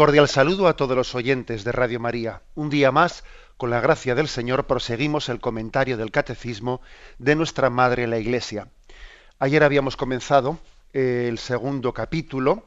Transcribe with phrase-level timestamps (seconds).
[0.00, 2.40] Cordial saludo a todos los oyentes de Radio María.
[2.54, 3.22] Un día más,
[3.58, 6.80] con la gracia del Señor, proseguimos el comentario del Catecismo
[7.18, 8.68] de nuestra Madre la Iglesia.
[9.38, 10.58] Ayer habíamos comenzado
[10.94, 12.64] eh, el segundo capítulo,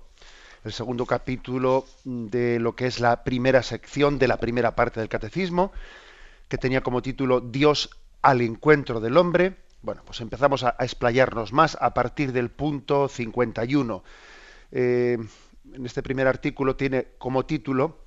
[0.64, 5.10] el segundo capítulo de lo que es la primera sección de la primera parte del
[5.10, 5.72] Catecismo,
[6.48, 7.90] que tenía como título Dios
[8.22, 9.56] al encuentro del hombre.
[9.82, 14.04] Bueno, pues empezamos a, explayarnos más a partir del punto 51.
[14.72, 15.18] Eh,
[15.72, 18.04] en este primer artículo tiene como título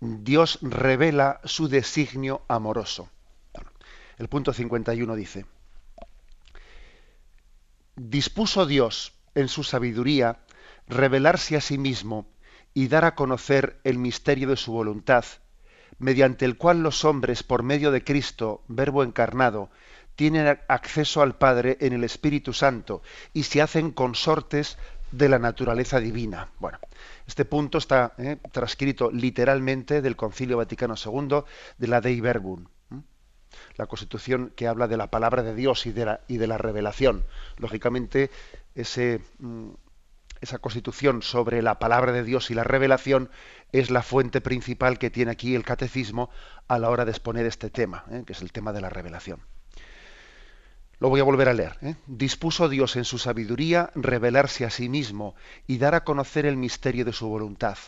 [0.00, 3.10] Dios revela su designio amoroso.
[4.16, 5.46] El punto 51 dice,
[7.96, 10.38] dispuso Dios en su sabiduría
[10.86, 12.26] revelarse a sí mismo
[12.74, 15.24] y dar a conocer el misterio de su voluntad,
[15.98, 19.70] mediante el cual los hombres, por medio de Cristo, Verbo encarnado,
[20.14, 23.02] tienen acceso al Padre en el Espíritu Santo
[23.32, 24.78] y se hacen consortes
[25.12, 26.48] de la naturaleza divina.
[26.58, 26.78] Bueno,
[27.26, 31.42] este punto está eh, transcrito literalmente del Concilio Vaticano II
[31.78, 32.66] de la Dei Verbum,
[33.76, 36.04] la constitución que habla de la palabra de Dios y de
[36.46, 37.24] la, revelación.
[37.56, 38.30] Lógicamente,
[38.74, 39.70] mm,
[40.40, 43.30] esa constitución sobre la palabra de Dios y la revelación
[43.72, 46.30] es la fuente principal que tiene aquí el catecismo
[46.68, 49.40] a la hora de exponer este tema, eh, que es el tema de la revelación.
[51.00, 51.78] Lo voy a volver a leer.
[51.82, 51.94] ¿eh?
[52.06, 55.34] Dispuso Dios en su sabiduría revelarse a sí mismo
[55.66, 57.78] y dar a conocer el misterio de su voluntad,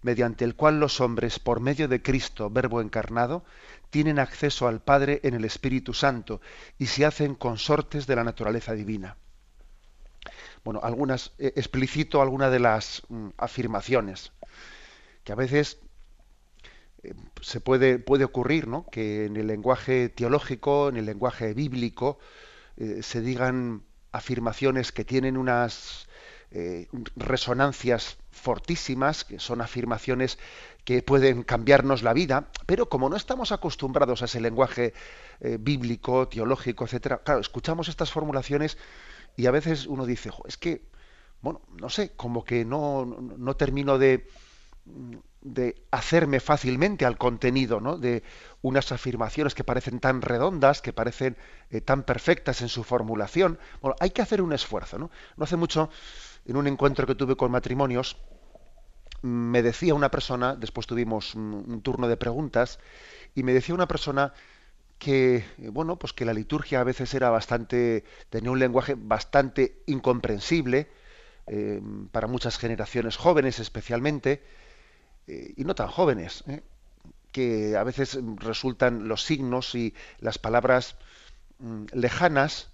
[0.00, 3.44] mediante el cual los hombres, por medio de Cristo, Verbo encarnado,
[3.90, 6.40] tienen acceso al Padre en el Espíritu Santo
[6.78, 9.16] y se hacen consortes de la naturaleza divina.
[10.64, 14.32] Bueno, algunas, eh, explicito algunas de las mm, afirmaciones
[15.24, 15.78] que a veces
[17.02, 18.86] eh, se puede, puede ocurrir, ¿no?
[18.90, 22.18] Que en el lenguaje teológico, en el lenguaje bíblico,
[22.76, 26.08] eh, se digan afirmaciones que tienen unas
[26.50, 30.38] eh, resonancias fortísimas, que son afirmaciones
[30.84, 34.92] que pueden cambiarnos la vida, pero como no estamos acostumbrados a ese lenguaje
[35.40, 38.76] eh, bíblico, teológico, etcétera, claro, escuchamos estas formulaciones
[39.36, 40.82] y a veces uno dice, es que,
[41.40, 44.28] bueno, no sé, como que no, no termino de,
[45.42, 47.98] de hacerme fácilmente al contenido ¿no?
[47.98, 48.22] de
[48.62, 51.36] unas afirmaciones que parecen tan redondas, que parecen
[51.70, 53.58] eh, tan perfectas en su formulación.
[53.80, 54.98] Bueno, hay que hacer un esfuerzo.
[54.98, 55.10] ¿no?
[55.36, 55.90] no hace mucho,
[56.46, 58.16] en un encuentro que tuve con matrimonios,
[59.22, 62.78] me decía una persona, después tuvimos un, turno de preguntas,
[63.34, 64.32] y me decía una persona
[64.98, 70.88] que bueno pues que la liturgia a veces era bastante tenía un lenguaje bastante incomprensible
[71.48, 71.80] eh,
[72.12, 74.42] para muchas generaciones jóvenes especialmente
[75.26, 76.62] eh, y no tan jóvenes, ¿eh?
[77.30, 80.96] que a veces resultan los signos y las palabras
[81.58, 82.70] mm, lejanas,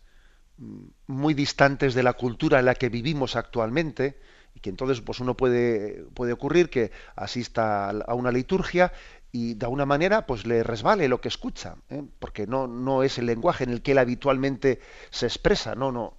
[0.58, 4.18] mm, muy distantes de la cultura en la que vivimos actualmente,
[4.54, 8.92] y que entonces pues uno puede, puede ocurrir que asista a una liturgia
[9.30, 12.02] y de alguna manera pues le resbale lo que escucha, ¿eh?
[12.18, 14.80] porque no, no es el lenguaje en el que él habitualmente
[15.10, 16.14] se expresa, no, no,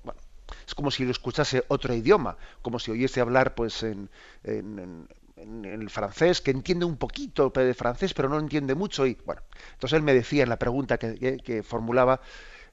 [0.68, 4.10] es como si lo escuchase otro idioma, como si oyese hablar pues en,
[4.44, 5.08] en,
[5.42, 9.06] el francés, que entiende un poquito de francés, pero no entiende mucho.
[9.06, 9.42] Y bueno,
[9.74, 12.22] entonces él me decía en la pregunta que, formulaba,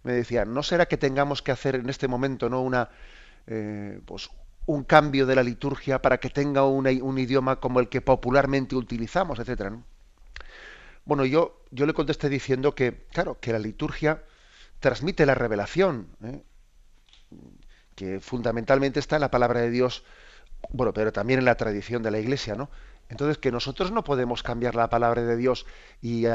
[0.02, 2.90] me decía, ¿no será que tengamos que hacer en este momento no una
[3.46, 4.28] eh, pues
[4.66, 9.38] un cambio de la liturgia para que tenga un idioma como el que popularmente utilizamos,
[9.38, 9.78] etcétera?
[11.04, 14.24] Bueno, yo, yo le contesté diciendo que, claro, que la liturgia
[14.80, 16.42] transmite la revelación, ¿eh?
[17.94, 20.04] que fundamentalmente está en la palabra de Dios
[20.70, 22.70] bueno, pero también en la tradición de la Iglesia, ¿no?
[23.08, 25.66] Entonces que nosotros no podemos cambiar la palabra de Dios
[26.02, 26.26] y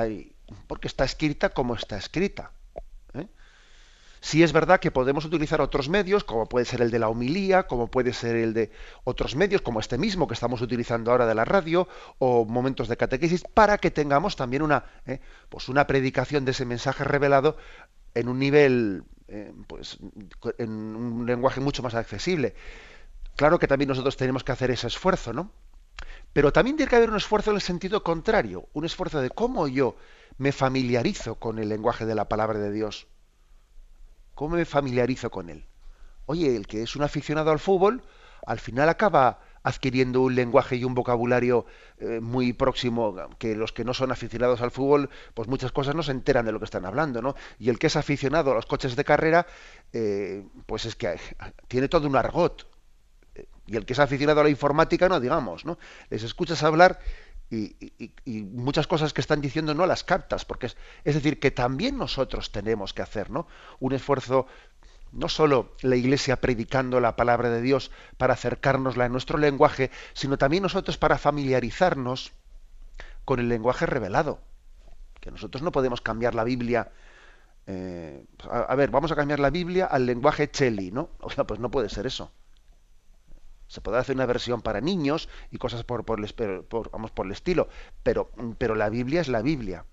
[0.68, 2.52] porque está escrita como está escrita.
[3.14, 3.28] ¿eh?
[4.22, 7.64] Sí es verdad que podemos utilizar otros medios, como puede ser el de la homilía,
[7.64, 8.72] como puede ser el de
[9.04, 11.88] otros medios, como este mismo que estamos utilizando ahora de la radio,
[12.20, 15.20] o momentos de catequesis, para que tengamos también una, ¿eh?
[15.50, 17.58] pues una predicación de ese mensaje revelado
[18.14, 19.98] en un nivel, eh, pues,
[20.58, 22.56] en un lenguaje mucho más accesible.
[23.36, 25.52] Claro que también nosotros tenemos que hacer ese esfuerzo, ¿no?
[26.34, 29.68] Pero también tiene que haber un esfuerzo en el sentido contrario, un esfuerzo de cómo
[29.68, 29.96] yo
[30.38, 33.08] me familiarizo con el lenguaje de la palabra de Dios.
[34.34, 35.66] ¿Cómo me familiarizo con él?
[36.26, 38.04] Oye, el que es un aficionado al fútbol,
[38.46, 41.66] al final acaba adquiriendo un lenguaje y un vocabulario
[42.00, 46.02] eh, muy próximo, que los que no son aficionados al fútbol, pues muchas cosas no
[46.02, 47.36] se enteran de lo que están hablando, ¿no?
[47.60, 49.46] Y el que es aficionado a los coches de carrera,
[49.94, 51.20] eh, pues es que
[51.68, 52.71] tiene todo un argot.
[53.72, 55.78] Y el que es aficionado a la informática, no digamos, ¿no?
[56.10, 57.00] Les escuchas hablar
[57.50, 57.76] y,
[58.26, 62.52] muchas cosas que están diciendo no las captas, porque es, es decir, que también nosotros
[62.52, 63.48] tenemos que hacer, ¿no?
[63.80, 64.46] Un esfuerzo
[65.14, 70.38] no solo la Iglesia predicando la palabra de Dios para acercárnosla en nuestro lenguaje, sino
[70.38, 72.34] también nosotros para familiarizarnos
[73.24, 74.40] con el lenguaje revelado.
[75.22, 76.92] Que nosotros no podemos cambiar la Biblia.
[77.68, 81.10] Eh, a, ver, vamos a cambiar la Biblia al lenguaje Cheli, ¿no?
[81.20, 82.32] O sea, pues no puede ser eso.
[83.72, 86.20] Se puede hacer una versión para niños y cosas por, por,
[86.92, 87.70] vamos, por el estilo,
[88.04, 89.86] pero, pero la Biblia es la Biblia.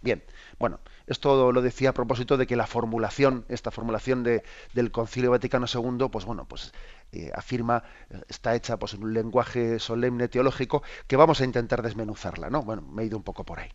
[0.00, 0.24] Bien,
[0.58, 4.42] bueno, esto lo decía a propósito de que la formulación, esta formulación de,
[4.72, 6.72] del Concilio Vaticano II, pues bueno, pues
[7.12, 7.84] eh, afirma,
[8.26, 12.62] está hecha pues, en un lenguaje solemne teológico que vamos a intentar desmenuzarla, ¿no?
[12.62, 13.68] Bueno, me he ido un poco por ahí.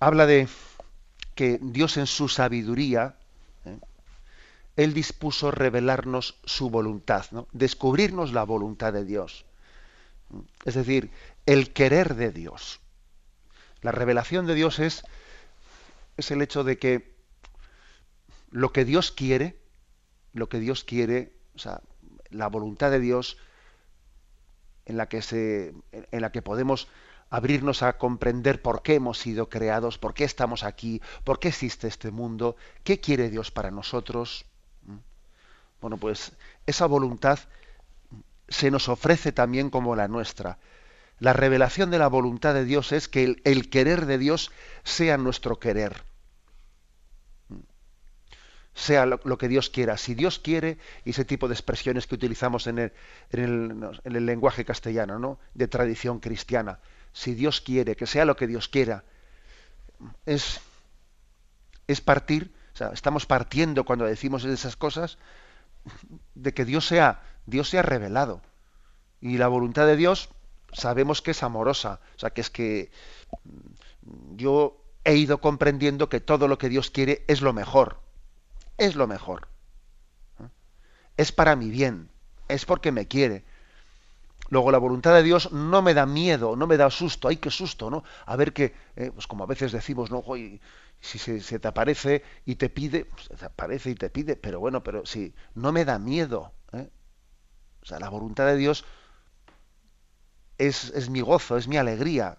[0.00, 0.48] Habla de
[1.36, 3.19] que Dios en su sabiduría, ¿eh?
[4.80, 7.46] Él dispuso revelarnos su voluntad, ¿no?
[7.52, 9.44] descubrirnos la voluntad de Dios.
[10.64, 11.10] Es decir,
[11.44, 12.80] el querer de Dios.
[13.82, 15.04] La revelación de Dios es,
[16.16, 17.14] es el hecho de que
[18.50, 19.60] lo que Dios quiere,
[20.32, 21.82] lo que Dios quiere, o sea,
[22.30, 23.36] la voluntad de Dios
[24.86, 26.88] en la que se en la que podemos
[27.28, 31.86] abrirnos a comprender por qué hemos sido creados, por qué estamos aquí, por qué existe
[31.86, 34.46] este mundo, qué quiere Dios para nosotros.
[35.80, 36.32] Bueno, pues
[36.66, 37.38] esa voluntad
[38.48, 40.58] se nos ofrece también como la nuestra.
[41.20, 44.50] La revelación de la voluntad de Dios es que el, querer de Dios
[44.82, 46.02] sea nuestro querer.
[48.74, 49.96] Sea lo, que Dios quiera.
[49.98, 52.92] Si Dios quiere, y ese tipo de expresiones que utilizamos en el,
[53.32, 55.38] en el, lenguaje castellano, ¿no?
[55.54, 56.80] de tradición cristiana.
[57.12, 59.04] Si Dios quiere, que sea lo que Dios quiera.
[60.24, 60.60] Es,
[61.86, 65.18] es partir, o sea, estamos partiendo cuando decimos esas cosas,
[66.34, 68.42] de que Dios sea, Dios sea revelado.
[69.20, 70.30] Y la voluntad de Dios
[70.72, 72.00] sabemos que es amorosa.
[72.16, 72.90] O sea, que es que
[73.44, 78.00] mm, yo he ido comprendiendo que todo lo que Dios quiere es lo mejor.
[78.78, 79.48] Es lo mejor.
[80.40, 80.48] ¿Eh?
[81.16, 82.10] Es para mi bien.
[82.48, 83.44] Es porque me quiere.
[84.48, 87.28] Luego la voluntad de Dios no me da miedo, no me da susto.
[87.28, 88.02] Ay, qué susto, ¿no?
[88.26, 90.24] A ver que, eh, pues como a veces decimos, no,
[91.00, 94.82] si se, te aparece y te pide, pues te aparece y te pide, pero bueno,
[94.82, 96.52] pero si no me da miedo.
[96.72, 96.90] ¿eh?
[97.82, 98.84] O sea, la voluntad de Dios
[100.58, 102.38] es, mi gozo, es mi alegría.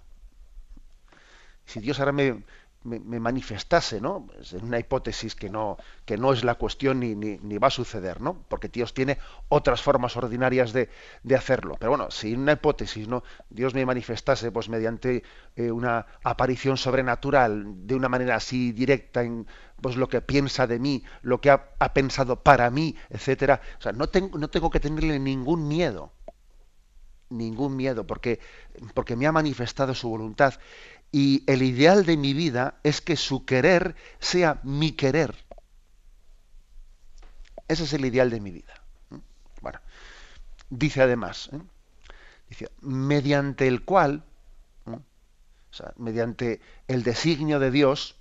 [1.65, 2.43] Si Dios ahora me,
[2.83, 4.27] me, manifestase, ¿no?
[4.39, 8.21] Es una hipótesis que no, que no es la cuestión ni, ni, va a suceder,
[8.21, 8.43] ¿no?
[8.49, 9.19] Porque Dios tiene
[9.49, 10.89] otras formas ordinarias de,
[11.23, 11.75] de, hacerlo.
[11.79, 13.23] Pero bueno, si una hipótesis, ¿no?
[13.49, 15.23] Dios me manifestase, pues mediante
[15.55, 19.47] eh, una aparición sobrenatural, de una manera así directa, en
[19.81, 23.61] pues lo que piensa de mí, lo que ha, ha pensado para mí, etcétera.
[23.79, 26.13] O sea, no tengo, no tengo que tenerle ningún miedo
[27.31, 28.39] ningún miedo, porque,
[28.93, 30.55] porque me ha manifestado su voluntad.
[31.11, 35.35] Y el ideal de mi vida es que su querer sea mi querer.
[37.67, 38.73] Ese es el ideal de mi vida.
[39.61, 39.79] Bueno,
[40.69, 41.59] dice además, ¿eh?
[42.49, 44.23] dice, mediante el cual,
[45.97, 48.15] mediante el designio de Dios,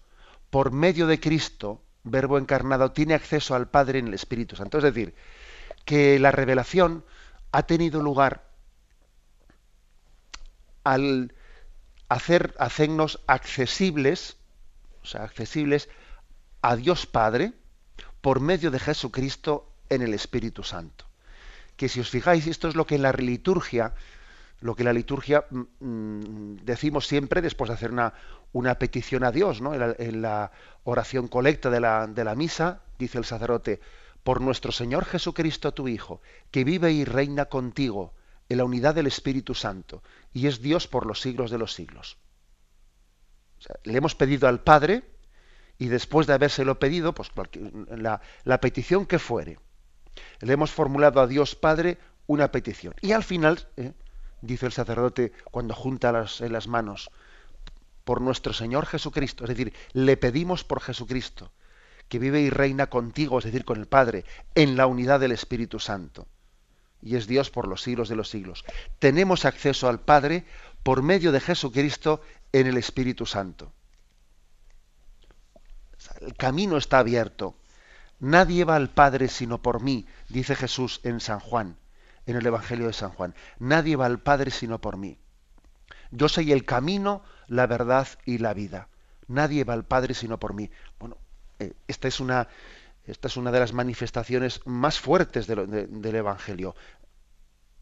[0.50, 4.78] por medio de Cristo, verbo encarnado, tiene acceso al Padre en el Espíritu Santo.
[4.78, 5.14] Es decir,
[5.84, 7.04] que la revelación
[7.52, 8.48] ha tenido lugar
[10.84, 11.34] al
[12.10, 14.36] hacer, hacernos accesibles,
[15.02, 15.88] o sea, accesibles
[16.60, 17.52] a Dios Padre
[18.20, 21.06] por medio de Jesucristo en el Espíritu Santo.
[21.76, 23.94] Que si os fijáis, esto es lo que en la liturgia,
[24.60, 28.12] lo que en la liturgia mm, mm, decimos siempre después de hacer una,
[28.52, 29.72] una petición a Dios, ¿no?
[29.72, 30.50] En la,
[30.82, 33.80] oración colecta de la, de la misa, dice el sacerdote,
[34.24, 38.12] por nuestro Señor Jesucristo, tu Hijo, que vive y reina contigo
[38.48, 42.18] en la unidad del Espíritu Santo y es Dios por los siglos de los siglos.
[43.84, 45.02] le hemos pedido al Padre
[45.78, 47.30] y después de habérselo pedido, pues
[47.88, 49.58] la, petición que fuere,
[50.40, 52.94] le hemos formulado a Dios Padre una petición.
[53.00, 53.92] Y al final, ¿eh?
[54.42, 57.10] dice el sacerdote cuando junta las, en las manos,
[58.04, 61.52] por nuestro Señor Jesucristo, es decir, le pedimos por Jesucristo,
[62.08, 65.78] que vive y reina contigo, es decir, con el Padre, en la unidad del Espíritu
[65.78, 66.26] Santo
[67.02, 68.64] y es Dios por los siglos de los siglos.
[68.98, 70.44] Tenemos acceso al Padre
[70.82, 72.20] por medio de Jesucristo
[72.52, 73.72] en el Espíritu Santo.
[76.20, 77.56] El camino está abierto.
[78.18, 81.76] Nadie va al Padre sino por mí, dice Jesús en San Juan.
[82.26, 83.34] en el Evangelio de San Juan.
[83.58, 85.18] Nadie va al Padre sino por mí.
[86.12, 88.88] Yo soy el camino, la verdad y la vida.
[89.26, 90.70] Nadie va al Padre sino por mí.
[90.98, 91.16] Bueno,
[91.58, 92.46] eh, esta, es una,
[93.10, 96.76] esta es una de las manifestaciones más fuertes del Evangelio.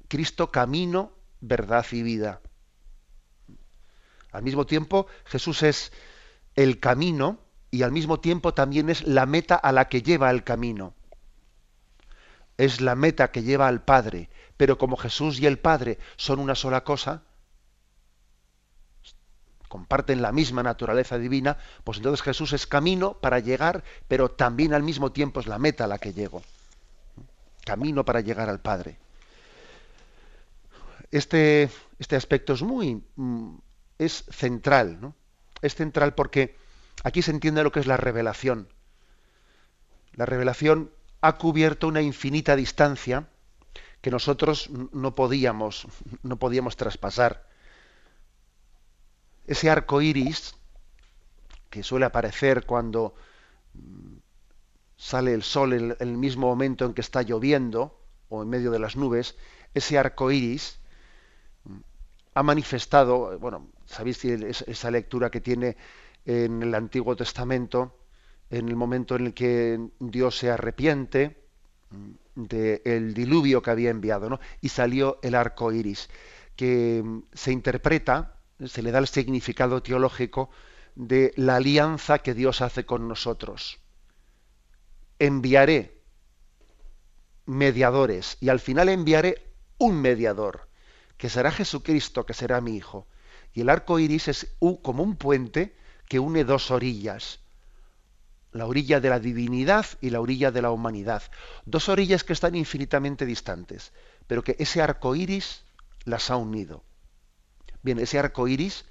[0.08, 2.40] Cristo camino, verdad y vida.
[4.32, 5.92] Al mismo tiempo, Jesús es
[6.54, 10.44] el camino y al mismo tiempo también es la meta a la que lleva el
[10.44, 10.94] camino.
[12.56, 14.30] Es la meta que lleva al Padre.
[14.56, 17.22] Pero como Jesús y el Padre son una sola cosa,
[19.68, 24.82] comparten la misma naturaleza divina, pues entonces Jesús es camino para llegar, pero también al
[24.82, 26.42] mismo tiempo es la meta a la que llego.
[27.64, 28.98] Camino para llegar al Padre.
[31.10, 33.56] Este, este aspecto es muy mm,
[33.98, 35.14] es central, ¿no?
[35.60, 36.56] Es central porque
[37.02, 38.68] aquí se entiende lo que es la revelación.
[40.12, 43.28] La revelación ha cubierto una infinita distancia
[44.00, 45.88] que nosotros no podíamos,
[46.22, 47.47] no podíamos traspasar
[49.48, 50.54] ese arco iris
[51.70, 53.14] que suele aparecer cuando
[53.74, 54.16] mm,
[54.96, 58.78] sale el sol en el mismo momento en que está lloviendo o en medio de
[58.78, 59.36] las nubes,
[59.74, 60.78] ese arco iris
[61.64, 61.78] mm,
[62.34, 65.76] ha manifestado, bueno, sabéis esa lectura que tiene
[66.26, 67.96] en el Antiguo Testamento,
[68.50, 71.42] en el momento en el que Dios se arrepiente
[71.90, 74.40] mm, del diluvio que había enviado, ¿no?
[74.60, 76.10] Y salió el arco iris,
[76.54, 77.02] que
[77.32, 80.50] se interpreta se le da el significado teológico
[80.94, 83.78] de la alianza que Dios hace con nosotros.
[85.18, 86.02] Enviaré
[87.46, 90.68] mediadores y al final enviaré un mediador,
[91.16, 93.06] que será Jesucristo, que será mi Hijo.
[93.52, 95.76] Y el arco iris es como un puente
[96.08, 97.40] que une dos orillas,
[98.52, 101.22] la orilla de la divinidad y la orilla de la humanidad.
[101.64, 103.92] Dos orillas que están infinitamente distantes,
[104.26, 105.64] pero que ese arco iris
[106.04, 106.82] las ha unido.
[107.82, 108.84] Bien, ese arco iris,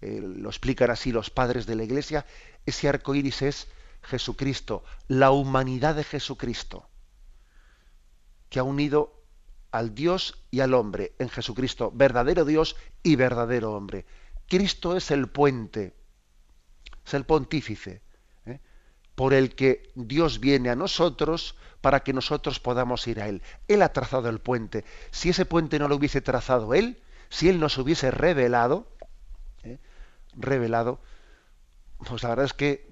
[0.00, 2.26] eh, lo explican así los padres de la iglesia,
[2.66, 3.68] ese arco iris es
[4.02, 6.88] Jesucristo, la humanidad de Jesucristo,
[8.48, 9.22] que ha unido
[9.70, 14.04] al Dios y al hombre en Jesucristo, verdadero Dios y verdadero hombre.
[14.48, 15.94] Cristo es el puente,
[17.06, 18.02] es el pontífice,
[18.44, 18.60] ¿eh?
[19.14, 23.42] por el que Dios viene a nosotros para que nosotros podamos ir a Él.
[23.66, 24.84] Él ha trazado el puente.
[25.10, 28.86] Si ese puente no lo hubiese trazado Él, si Él nos hubiese revelado,
[29.62, 29.78] ¿eh?
[30.34, 31.00] revelado,
[32.06, 32.86] pues la verdad es que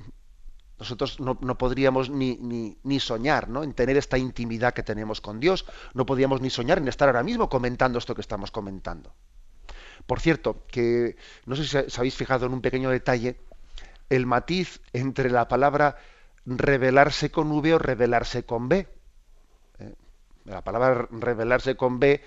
[0.78, 2.38] nosotros no, podríamos ni,
[2.82, 3.62] ni, soñar ¿no?
[3.62, 7.22] en tener esta intimidad que tenemos con Dios, no podríamos ni soñar en estar ahora
[7.22, 9.12] mismo comentando esto que estamos comentando.
[10.06, 13.38] Por cierto, que no sé si os habéis fijado en un pequeño detalle,
[14.08, 15.98] el matiz entre la palabra
[16.46, 18.88] revelarse con V o revelarse con B.
[19.80, 19.94] ¿eh?
[20.46, 22.22] La palabra revelarse con B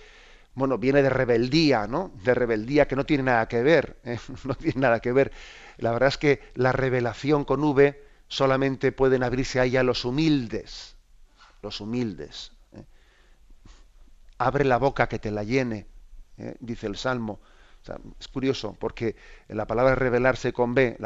[0.56, 2.12] bueno, viene de rebeldía, ¿no?
[2.24, 4.20] De rebeldía que no tiene nada que ver, ¿eh?
[4.44, 5.32] no tiene nada que ver.
[5.78, 10.96] La verdad es que la revelación con V solamente pueden abrirse a los humildes,
[11.62, 12.52] los humildes.
[12.74, 12.84] ¿eh?
[14.38, 15.88] Abre la boca que te la llene,
[16.38, 16.56] ¿eh?
[16.60, 17.40] dice el Salmo.
[18.20, 19.16] es curioso porque
[19.48, 20.98] la palabra revelarse con B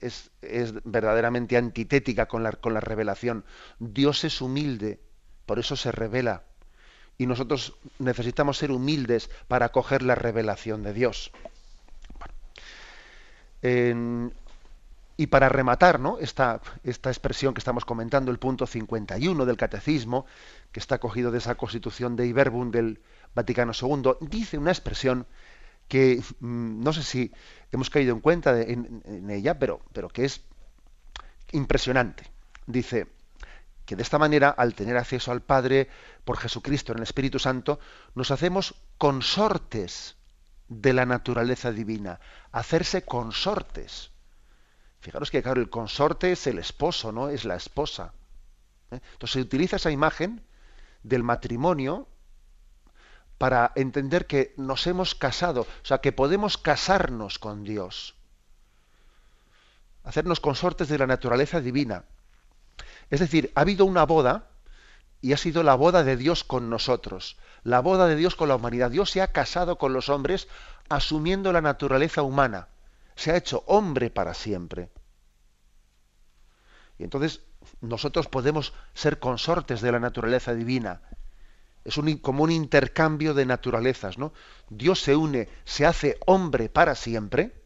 [0.00, 3.44] es, es, verdaderamente antitética con la, con la revelación.
[3.78, 5.00] Dios es humilde,
[5.46, 6.42] por eso se revela
[7.18, 11.32] y nosotros necesitamos ser humildes para acoger la revelación de Dios.
[15.18, 16.18] y para rematar ¿no?
[16.18, 20.26] esta, esta, expresión que estamos comentando, el punto 51 del Catecismo,
[20.70, 23.00] que está cogido de esa constitución de Iberbum del
[23.34, 25.26] Vaticano II, dice una expresión
[25.88, 27.32] que mm, no sé si
[27.72, 30.42] hemos caído en cuenta en, ella, pero, pero que es
[31.52, 32.24] impresionante.
[32.66, 33.06] Dice,
[33.86, 35.88] que de esta manera, al tener acceso al Padre
[36.24, 37.78] por Jesucristo en el Espíritu Santo,
[38.14, 40.16] nos hacemos consortes
[40.68, 42.18] de la naturaleza divina,
[42.50, 44.10] hacerse consortes.
[45.00, 47.28] Fijaros que, claro, el consorte es el esposo, ¿no?
[47.28, 48.12] Es la esposa.
[48.90, 48.98] ¿eh?
[49.12, 50.42] Entonces se utiliza esa imagen
[51.04, 52.08] del matrimonio
[53.38, 58.16] para entender que nos hemos casado, o sea, que podemos casarnos con Dios,
[60.02, 62.04] hacernos consortes de la naturaleza divina.
[63.10, 64.48] Es decir, ha habido una boda
[65.20, 68.56] y ha sido la boda de Dios con nosotros, la boda de Dios con la
[68.56, 68.90] humanidad.
[68.90, 70.48] Dios se ha casado con los hombres
[70.88, 72.68] asumiendo la naturaleza humana.
[73.14, 74.90] Se ha hecho hombre para siempre.
[76.98, 77.40] Y entonces
[77.80, 81.02] nosotros podemos ser consortes de la naturaleza divina.
[81.84, 84.32] Es un, como un intercambio de naturalezas, ¿no?
[84.68, 87.65] Dios se une, se hace hombre para siempre,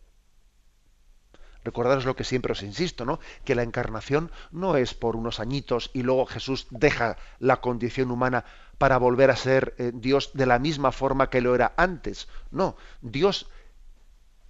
[1.64, 3.20] Recordaros lo que siempre os insisto, ¿no?
[3.44, 8.44] Que la encarnación no es por unos añitos y luego Jesús deja la condición humana
[8.78, 12.28] para volver a ser eh, Dios de la misma forma que lo era antes.
[12.50, 13.48] No, Dios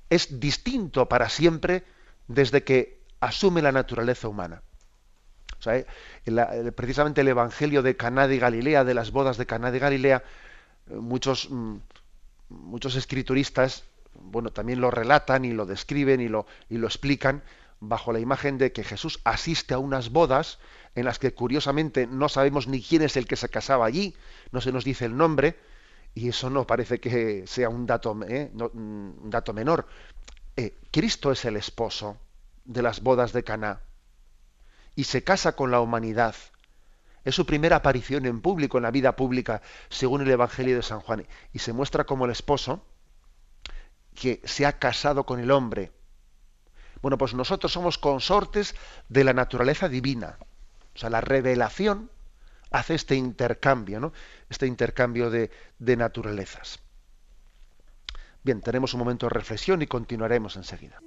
[0.08, 1.84] es distinto para siempre
[2.28, 4.62] desde que asume la naturaleza humana.
[5.58, 9.70] O sea, eh, precisamente el Evangelio de Caná de Galilea, de las bodas de Caná
[9.70, 10.22] de Galilea,
[10.88, 11.76] eh, muchos, mm,
[12.48, 17.42] muchos escrituristas bueno, también lo relatan y lo describen y lo, y lo explican
[17.80, 20.58] bajo la imagen de que Jesús asiste a unas bodas
[20.94, 24.14] en las que curiosamente no sabemos ni quién es el que se casaba allí,
[24.52, 25.58] no se nos dice el nombre,
[26.14, 28.50] y eso no parece que sea un dato, ¿eh?
[28.54, 29.86] un dato menor.
[30.56, 32.18] Eh, Cristo es el esposo
[32.64, 33.80] de las bodas de Caná
[34.94, 36.34] y se casa con la humanidad.
[37.24, 41.00] Es su primera aparición en público, en la vida pública, según el Evangelio de San
[41.00, 42.84] Juan, y se muestra como el esposo
[44.20, 45.92] que se ha casado con el hombre.
[47.00, 48.74] Bueno, pues nosotros somos consortes
[49.08, 50.36] de la naturaleza divina.
[50.94, 52.10] O sea, la revelación
[52.70, 54.12] hace este intercambio, ¿no?
[54.50, 56.80] Este intercambio de, de naturalezas.
[58.42, 61.00] Bien, tenemos un momento de reflexión y continuaremos enseguida.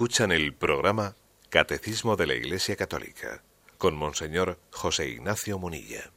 [0.00, 1.14] Escuchan el programa
[1.50, 3.42] Catecismo de la Iglesia Católica
[3.76, 6.10] con Monseñor José Ignacio Munilla.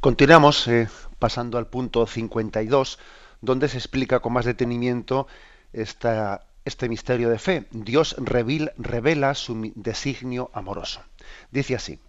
[0.00, 0.88] Continuamos eh,
[1.20, 2.98] pasando al punto 52,
[3.40, 5.28] donde se explica con más detenimiento
[5.72, 7.68] esta, este misterio de fe.
[7.70, 11.04] Dios revela su designio amoroso.
[11.52, 12.00] Dice así,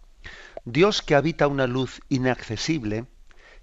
[0.66, 3.06] Dios que habita una luz inaccesible,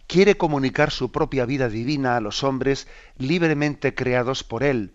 [0.07, 2.87] quiere comunicar su propia vida divina a los hombres
[3.17, 4.93] libremente creados por Él,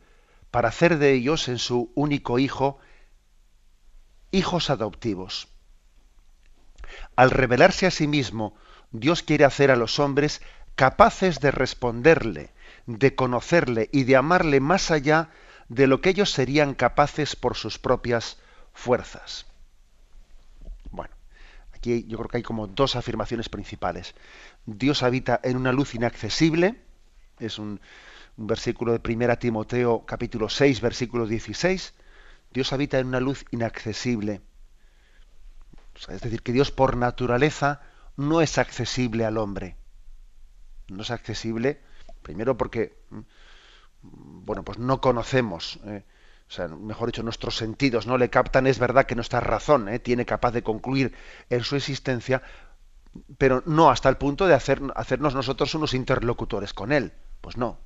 [0.54, 2.78] para hacer de ellos en su único hijo
[4.30, 5.48] hijos adoptivos.
[7.16, 8.56] Al revelarse a sí mismo,
[8.92, 10.44] Dios quiere hacer a los hombres
[10.76, 12.52] capaces de responderle,
[12.86, 15.32] de conocerle y de amarle más allá
[15.70, 18.38] de lo que ellos serían capaces por sus propias
[18.74, 19.48] fuerzas.
[20.92, 21.16] Bueno,
[21.74, 24.14] aquí yo creo que hay como dos afirmaciones principales.
[24.68, 26.80] Dios habita en una luz inaccesible,
[27.40, 27.82] es un,
[28.38, 31.94] un versículo de 1 Timoteo capítulo 6, versículo 16,
[32.52, 34.42] Dios habita en una luz inaccesible.
[36.10, 37.82] es decir, que Dios por naturaleza
[38.18, 39.78] no es accesible al hombre.
[40.88, 41.82] No es accesible,
[42.22, 43.20] primero porque, mm,
[44.02, 46.04] bueno, pues no conocemos, eh,
[46.48, 50.00] o sea, mejor dicho, nuestros sentidos no le captan, es verdad que nuestra razón eh,
[50.00, 51.16] tiene capaz de concluir
[51.50, 52.42] en su existencia,
[53.38, 57.14] pero no hasta el punto de hacer, hacernos nosotros unos interlocutores con Él.
[57.42, 57.80] Pues no,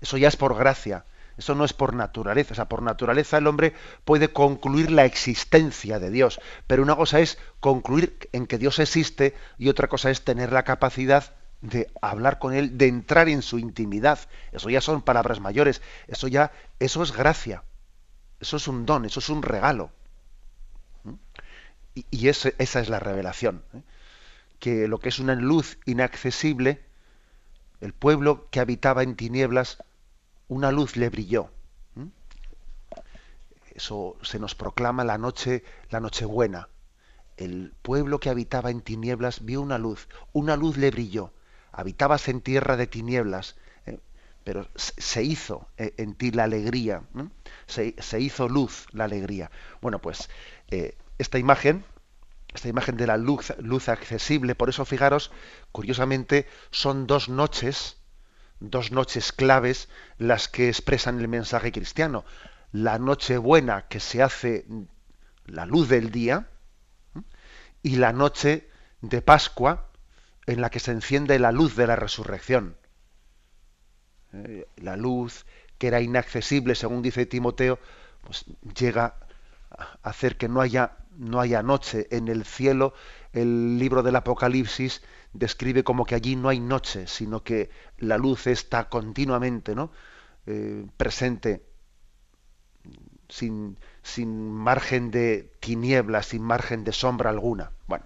[0.00, 1.04] eso ya es por gracia.
[1.36, 2.52] Eso no es por naturaleza.
[2.52, 6.40] O sea, por naturaleza el hombre puede concluir la existencia de Dios.
[6.66, 10.64] Pero una cosa es concluir en que Dios existe y otra cosa es tener la
[10.64, 14.18] capacidad de hablar con Él, de entrar en su intimidad.
[14.52, 15.82] Eso ya son palabras mayores.
[16.06, 17.64] Eso ya, eso es gracia.
[18.40, 19.90] Eso es un don, eso es un regalo.
[21.04, 21.14] ¿Mm?
[21.94, 23.64] Y, esa es la revelación.
[23.74, 23.82] ¿eh?
[24.58, 26.84] Que lo que es una luz inaccesible,
[27.84, 29.76] el pueblo que habitaba en tinieblas,
[30.48, 31.50] una luz le brilló.
[33.74, 36.70] Eso se nos proclama la noche, la buena.
[37.36, 41.34] El pueblo que habitaba en tinieblas vio una luz, una luz le brilló.
[41.72, 43.98] Habitabas en tierra de tinieblas, ¿eh?
[44.44, 47.02] pero se hizo eh, en ti la alegría,
[47.66, 49.50] se, hizo luz la alegría.
[49.82, 50.30] Bueno, pues
[50.70, 51.84] eh, esta imagen
[52.54, 54.54] esta imagen de la luz, luz accesible.
[54.54, 55.30] Por eso, fijaros,
[55.72, 57.98] curiosamente, son dos noches,
[58.60, 59.88] dos noches claves
[60.18, 62.24] las que expresan el mensaje cristiano.
[62.72, 64.66] La noche buena que se hace
[65.46, 66.48] la luz del día
[67.82, 68.70] y la noche
[69.02, 69.90] de Pascua
[70.46, 72.76] en la que se enciende la luz de la resurrección.
[74.32, 75.46] Eh, la luz
[75.78, 77.78] que era inaccesible, según dice Timoteo,
[78.22, 78.44] pues
[78.76, 79.16] llega
[79.70, 82.94] a hacer que no haya, no haya noche en el cielo.
[83.32, 88.46] El libro del Apocalipsis describe como que allí no hay noche, sino que la luz
[88.46, 89.90] está continuamente ¿no?
[90.46, 91.62] Eh, presente,
[93.28, 97.72] sin, sin margen de tinieblas, sin margen de sombra alguna.
[97.86, 98.04] Bueno,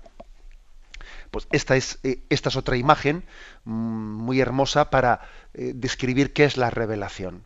[1.31, 3.25] pues esta es, eh, esta es otra imagen
[3.65, 5.21] mm, muy hermosa para
[5.55, 7.45] eh, describir qué es la revelación.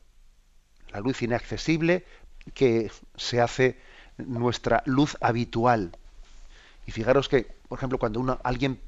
[0.90, 2.05] La luz inaccesible
[2.55, 3.79] que se hace
[4.18, 5.96] nuestra luz habitual.
[6.87, 8.81] Y fijaros que, por ejemplo, cuando uno, alguien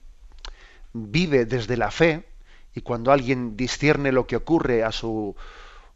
[0.93, 2.27] vive desde la fe
[2.75, 5.37] y cuando alguien discierne lo que ocurre a su,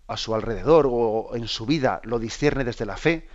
[0.07, 3.29] a su alrededor o en su vida, lo discierne desde la fe,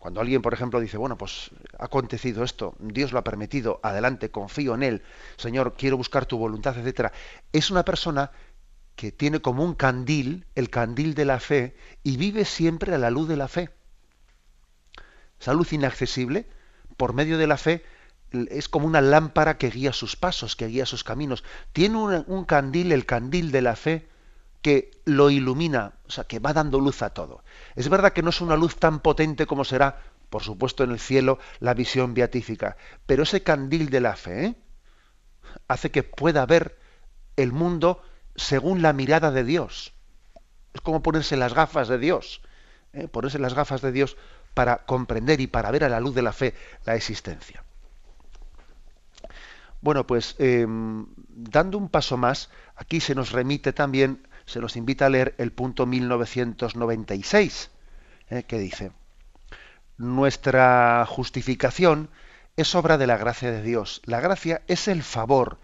[0.00, 4.30] cuando alguien, por ejemplo, dice, bueno, pues ha acontecido esto, Dios lo ha permitido, adelante,
[4.30, 5.02] confío en Él,
[5.36, 7.12] Señor, quiero buscar tu voluntad, etcétera,
[7.52, 8.30] es una persona
[8.96, 13.10] que tiene como un candil, el candil de la fe, y vive siempre a la
[13.10, 13.68] luz de la fe.
[15.40, 16.48] Esa luz inaccesible,
[16.96, 17.84] por medio de la fe,
[18.32, 21.44] es como una lámpara que guía sus pasos, que guía sus caminos.
[21.72, 24.08] Tiene un, un candil, el candil de la fe,
[24.62, 27.42] que lo ilumina, o sea, que va dando luz a todo.
[27.76, 31.00] Es verdad que no es una luz tan potente como será, por supuesto, en el
[31.00, 32.76] cielo la visión beatífica,
[33.06, 34.54] pero ese candil de la fe ¿eh?
[35.68, 36.78] hace que pueda ver
[37.36, 38.02] el mundo
[38.36, 39.94] según la mirada de Dios.
[40.74, 42.42] Es como ponerse las gafas de Dios,
[42.92, 43.08] ¿eh?
[43.08, 44.16] ponerse las gafas de Dios
[44.60, 46.52] para comprender y para ver a la luz de la fe
[46.84, 47.64] la existencia.
[49.80, 55.06] Bueno, pues em, dando un paso más, aquí se nos remite también se nos invita
[55.06, 57.70] a leer el punto 1996,
[58.28, 58.92] eh, que dice,
[59.96, 62.10] nuestra justificación
[62.54, 64.02] es obra de la gracia de Dios.
[64.04, 65.58] La gracia es el favor,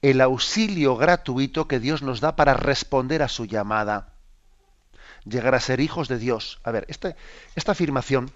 [0.00, 4.14] el auxilio gratuito que Dios nos da para responder a su llamada,
[5.28, 6.60] llegar a ser hijos de Dios.
[6.64, 7.16] A ver, esta,
[7.54, 8.30] esta afirmación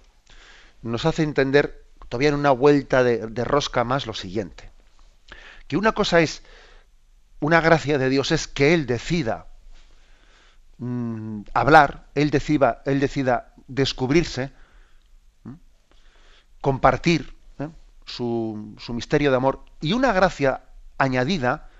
[0.83, 4.71] nos hace entender todavía en una vuelta de, rosca más lo siguiente,
[5.69, 6.43] que una cosa es,
[7.41, 9.47] una gracia de Dios es que Él decida
[10.85, 14.51] Mm, hablar, él decida, él decida descubrirse,
[16.61, 17.69] compartir ¿eh?
[18.05, 20.63] su, misterio de amor y una gracia
[20.99, 21.71] añadida,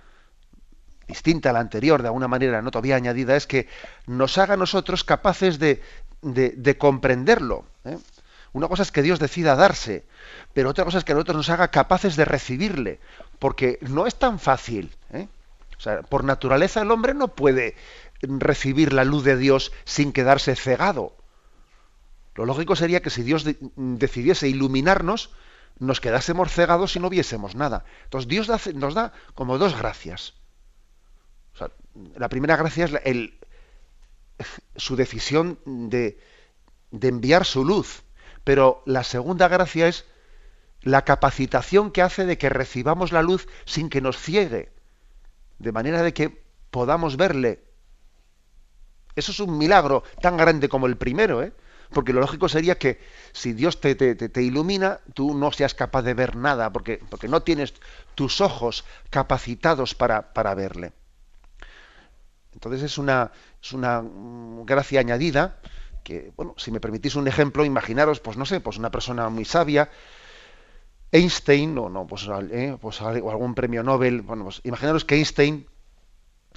[1.13, 3.69] distinta a la anterior, de alguna manera no todavía añadida, es que
[4.07, 5.83] nos haga a nosotros capaces de,
[6.23, 7.65] de, comprenderlo.
[7.85, 7.99] ¿eh?
[8.53, 10.05] Una cosa es que Dios decida darse,
[10.55, 12.99] pero otra cosa es que nosotros nos haga capaces de recibirle,
[13.39, 14.95] porque no es tan fácil.
[15.13, 15.29] ¿eh?
[15.77, 17.75] O sea, por naturaleza el hombre no puede
[18.23, 21.17] recibir la luz de Dios sin quedarse cegado.
[22.35, 23.45] Lo lógico sería que si Dios
[23.77, 25.31] decidiese iluminarnos,
[25.79, 27.85] nos quedásemos cegados y no viésemos nada.
[28.05, 30.35] Entonces Dios nos da como dos gracias.
[32.17, 33.39] La primera gracia es el,
[34.77, 36.19] su decisión de,
[36.91, 38.03] de enviar su luz,
[38.45, 40.07] pero la segunda gracia es
[40.83, 44.73] la capacitación que hace de que recibamos la luz sin que nos ciegue,
[45.59, 47.73] de manera de que podamos verle
[49.15, 51.53] eso es un milagro tan grande como el primero, ¿eh?
[51.91, 52.99] Porque lo lógico sería que
[53.33, 57.75] si Dios te, te, ilumina, tú no seas capaz de ver nada, porque, no tienes
[58.15, 60.93] tus ojos capacitados para verle.
[62.53, 65.59] Entonces es una, es una mm, gracia añadida
[66.03, 69.45] que, bueno, si me permitís un ejemplo, imaginaros, pues no sé, pues una persona muy
[69.45, 69.91] sabia,
[71.13, 75.67] Einstein, o no, pues, eh, pues o algún premio Nobel, bueno, pues imaginaros que Einstein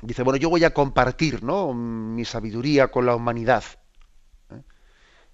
[0.01, 1.73] dice, bueno, yo voy a compartir ¿no?
[1.73, 3.63] mi sabiduría con la humanidad.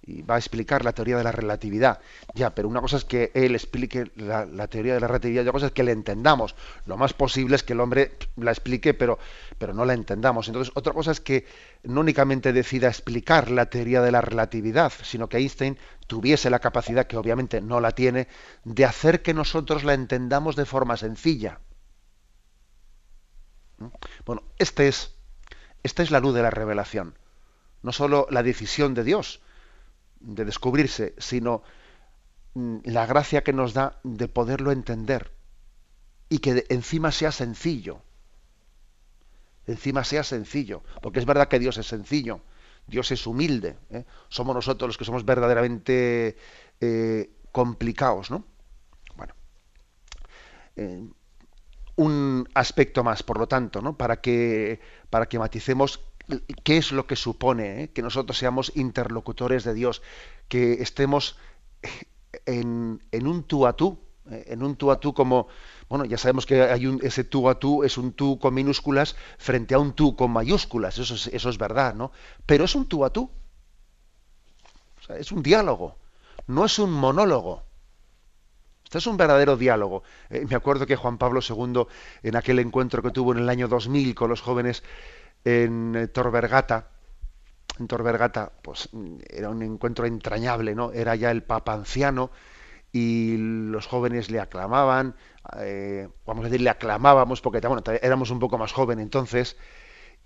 [0.04, 2.00] Y va a explicar la teoría de la relatividad.
[2.34, 5.52] Ya, pero una cosa es que él explique la, teoría de la relatividad y otra
[5.52, 6.56] cosa es que la entendamos.
[6.86, 9.18] Lo más posible es que el hombre la explique, pero,
[9.58, 10.48] pero no la entendamos.
[10.48, 11.46] Entonces, otra cosa es que
[11.84, 17.06] no únicamente decida explicar la teoría de la relatividad, sino que Einstein tuviese la capacidad,
[17.06, 18.26] que obviamente no la tiene,
[18.64, 21.60] de hacer que nosotros la entendamos de forma sencilla.
[24.24, 25.14] Bueno, este es,
[25.82, 27.18] esta es la luz de la revelación.
[27.82, 29.40] No solo la decisión de Dios
[30.22, 31.62] de descubrirse, sino
[32.54, 35.32] mm, la gracia que nos da de poderlo entender
[36.28, 38.00] y que encima sea sencillo.
[39.66, 42.40] Encima sea sencillo, porque es verdad que Dios es sencillo,
[42.86, 43.76] Dios es humilde.
[43.90, 44.04] ¿eh?
[44.28, 46.36] Somos nosotros los que somos verdaderamente
[46.80, 48.44] eh, complicados, ¿no?
[49.14, 49.34] Bueno,
[50.74, 51.06] eh,
[51.96, 53.96] un aspecto más, por lo tanto, ¿no?
[53.96, 54.80] para, que,
[55.10, 56.00] para que maticemos
[56.64, 57.90] qué es lo que supone ¿eh?
[57.90, 60.02] que nosotros seamos interlocutores de Dios,
[60.48, 61.36] que estemos
[62.46, 63.98] en, en un tú a tú,
[64.30, 64.44] ¿eh?
[64.48, 65.48] en un tú a tú como,
[65.88, 69.16] bueno, ya sabemos que hay un, ese tú a tú es un tú con minúsculas
[69.38, 72.12] frente a un tú con mayúsculas, eso es, verdad, ¿no?
[72.46, 73.30] Pero es un tú a tú,
[75.08, 75.96] es un diálogo,
[76.46, 77.64] no es un monólogo.
[78.84, 80.02] Este es un verdadero diálogo.
[80.28, 81.86] Eh, me acuerdo que Juan Pablo II,
[82.22, 84.82] en aquel encuentro que tuvo en el año 2000 con los jóvenes
[85.44, 86.88] en eh, Torbergata,
[87.78, 88.88] en Torbergata, pues
[89.28, 90.92] era un encuentro entrañable, ¿no?
[90.92, 92.30] Era ya el Papa anciano
[92.92, 95.16] y los jóvenes le aclamaban,
[95.58, 99.56] eh, vamos a decir, le aclamábamos porque bueno, éramos un poco más jóvenes entonces,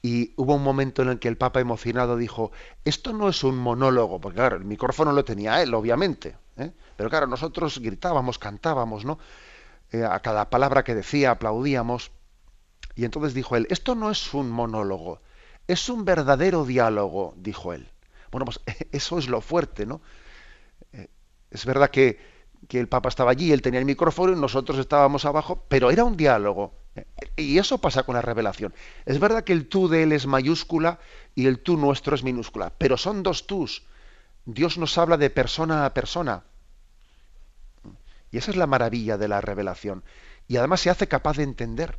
[0.03, 2.51] y hubo un momento en el que el Papa emocionado dijo,
[2.85, 6.73] esto no es un monólogo, porque claro, el micrófono lo tenía él, obviamente, ¿eh?
[6.97, 9.19] pero claro, nosotros gritábamos, cantábamos, ¿no?
[9.93, 12.11] Eh, a cada palabra que decía aplaudíamos,
[12.95, 15.21] y entonces dijo él, esto no es un monólogo,
[15.69, 17.89] es un verdadero diálogo, dijo él.
[18.31, 18.61] Bueno, pues
[18.93, 20.01] eso es lo fuerte, ¿no?
[20.93, 21.09] Eh,
[21.51, 22.37] es verdad que,
[22.71, 26.17] el Papa estaba allí, él tenía el micrófono y nosotros estábamos abajo, pero era un
[26.17, 26.75] diálogo.
[27.37, 28.75] Y eso pasa con la revelación.
[29.05, 30.99] Es verdad que el tú de él es mayúscula
[31.35, 33.85] y el tú nuestro es minúscula, pero son dos tús.
[34.47, 36.45] Dios nos habla de persona a persona.
[38.31, 40.03] Y esa es la maravilla de la revelación.
[40.49, 41.99] Y además se hace capaz de entender.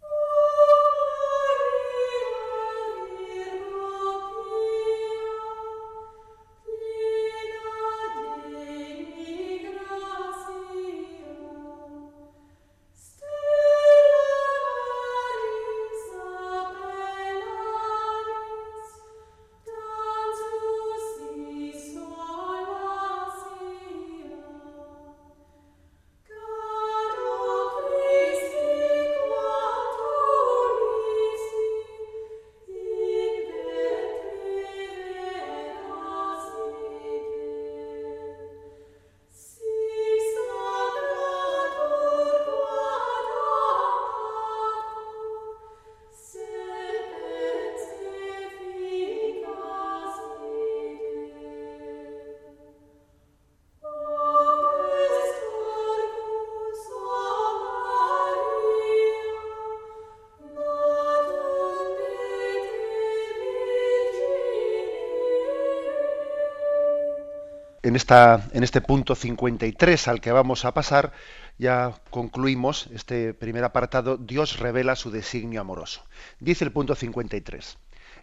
[67.91, 71.11] En, esta, en este punto 53 al que vamos a pasar,
[71.57, 76.05] ya concluimos este primer apartado, Dios revela su designio amoroso.
[76.39, 77.77] Dice el punto 53.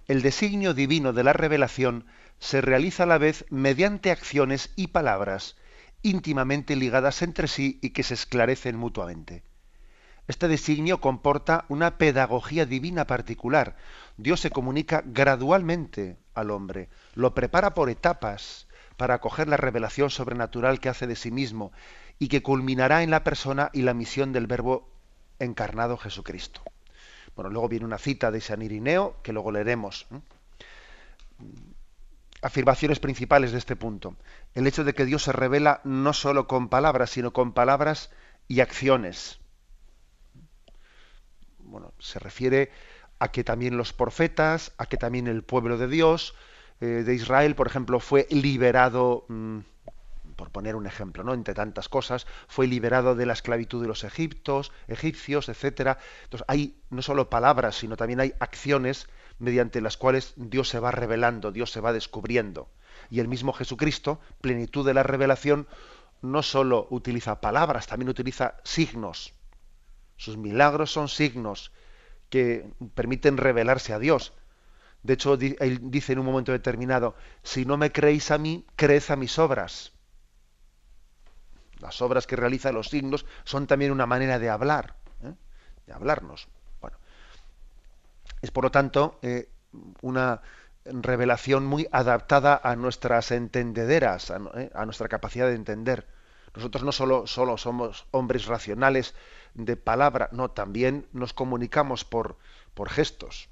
[0.07, 2.07] El designio divino de la revelación
[2.39, 5.57] se realiza a la vez mediante acciones y palabras
[6.01, 9.43] íntimamente ligadas entre sí y que se esclarecen mutuamente.
[10.29, 13.77] Este designio comporta una pedagogía divina particular.
[14.17, 18.68] Dios se comunica gradualmente al hombre, lo prepara por etapas,
[18.99, 21.73] para acoger la revelación sobrenatural que hace de sí mismo
[22.19, 24.91] y que culminará en la persona y la misión del Verbo
[25.39, 26.61] encarnado Jesucristo.
[27.37, 30.09] Bueno, luego viene una cita de San Irineo que luego leeremos.
[32.43, 34.17] Afirmaciones principales de este punto.
[34.55, 38.11] El hecho de que Dios se revela no solo con palabras, sino con palabras
[38.49, 39.39] y acciones.
[41.61, 42.73] Bueno, se refiere
[43.21, 46.35] a que también los profetas, a que también el pueblo de Dios,
[46.81, 49.59] eh, de Israel, por ejemplo, fue liberado, mm,
[50.37, 51.35] por poner un ejemplo, ¿no?
[51.35, 55.99] entre tantas cosas, fue liberado de la esclavitud de los egiptos, egipcios, etcétera.
[56.25, 60.91] Entonces hay no solo palabras, sino también hay acciones mediante las cuales Dios se va
[60.93, 62.69] revelando, Dios se va descubriendo.
[63.11, 65.67] Y el mismo Jesucristo, plenitud de la revelación,
[66.23, 69.35] no solo utiliza palabras, también utiliza signos.
[70.17, 71.73] Sus milagros son signos
[72.29, 74.35] que permiten revelarse a Dios.
[75.03, 79.03] De hecho, él dice en un momento determinado, si no me creéis a mí, creed
[79.09, 79.93] a mis obras.
[81.81, 85.33] Las obras que realizan los signos son también una manera de hablar, ¿eh?
[85.87, 86.49] de hablarnos.
[86.81, 86.99] Bueno,
[88.43, 89.49] es por lo tanto eh,
[90.03, 90.43] una
[90.85, 94.71] revelación muy adaptada a nuestras entendederas, ¿eh?
[94.75, 96.07] a, nuestra capacidad de entender.
[96.55, 99.15] Nosotros no solo, solo somos hombres racionales
[99.55, 102.37] de palabra, no, también nos comunicamos por,
[102.75, 103.49] por gestos.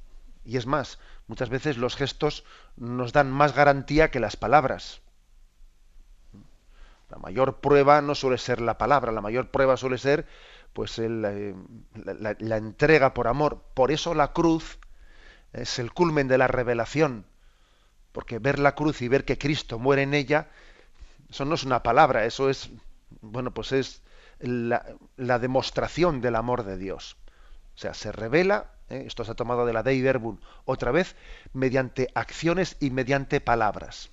[0.47, 2.45] Y es más, muchas veces los gestos
[2.77, 5.01] nos dan más garantía que las palabras.
[7.11, 10.27] La mayor prueba no suele ser la palabra, la mayor prueba suele ser
[10.73, 11.55] pues eh,
[11.95, 13.63] la, entrega por amor.
[13.75, 14.79] Por eso la cruz
[15.53, 17.25] es el culmen de la revelación,
[18.13, 20.51] porque ver la cruz y ver que Cristo muere en ella
[21.31, 22.71] Eso no es una palabra, eso es,
[23.21, 24.03] bueno, pues es
[24.39, 27.17] la, demostración del amor de Dios.
[27.75, 29.05] O sea, se revela, ¿eh?
[29.07, 31.17] esto se ha tomado de la Dei Verbum otra vez,
[31.53, 34.11] mediante acciones y mediante palabras.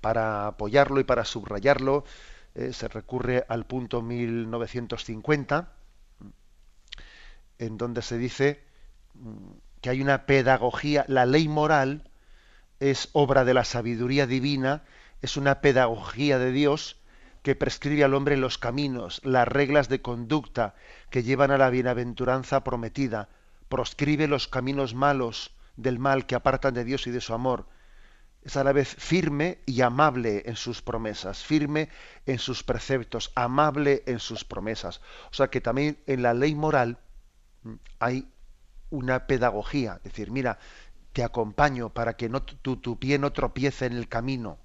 [0.00, 2.04] Para apoyarlo y para subrayarlo,
[2.54, 5.72] eh, se recurre al punto 1950,
[7.58, 8.64] en donde se dice
[9.14, 12.10] mm, que hay una pedagogía, la ley moral
[12.80, 14.82] es obra de la sabiduría divina,
[15.20, 16.99] es una pedagogía de Dios
[17.42, 20.74] que prescribe al hombre los caminos, las reglas de conducta
[21.10, 23.28] que llevan a la bienaventuranza prometida,
[23.68, 27.66] proscribe los caminos malos del mal que apartan de Dios y de su amor.
[28.42, 31.88] Es a la vez firme y amable en sus promesas, firme
[32.26, 35.00] en sus preceptos, amable en sus promesas.
[35.30, 36.98] O sea que también en la ley moral
[37.62, 38.28] mm, hay
[38.90, 40.58] una pedagogía, es decir, mira,
[41.12, 44.58] te acompaño para que no, tu, tu pie no tropiece en el camino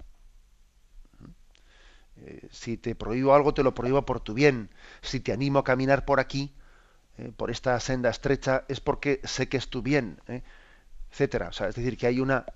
[2.24, 4.70] eh, si te prohíbo algo, te lo prohíbo por tu bien.
[5.02, 6.54] Si te animo a caminar por aquí,
[7.18, 10.42] eh, por esta senda estrecha, es porque sé que es tu bien, eh,
[11.10, 11.48] etcétera.
[11.48, 12.46] O sea, es decir, que hay una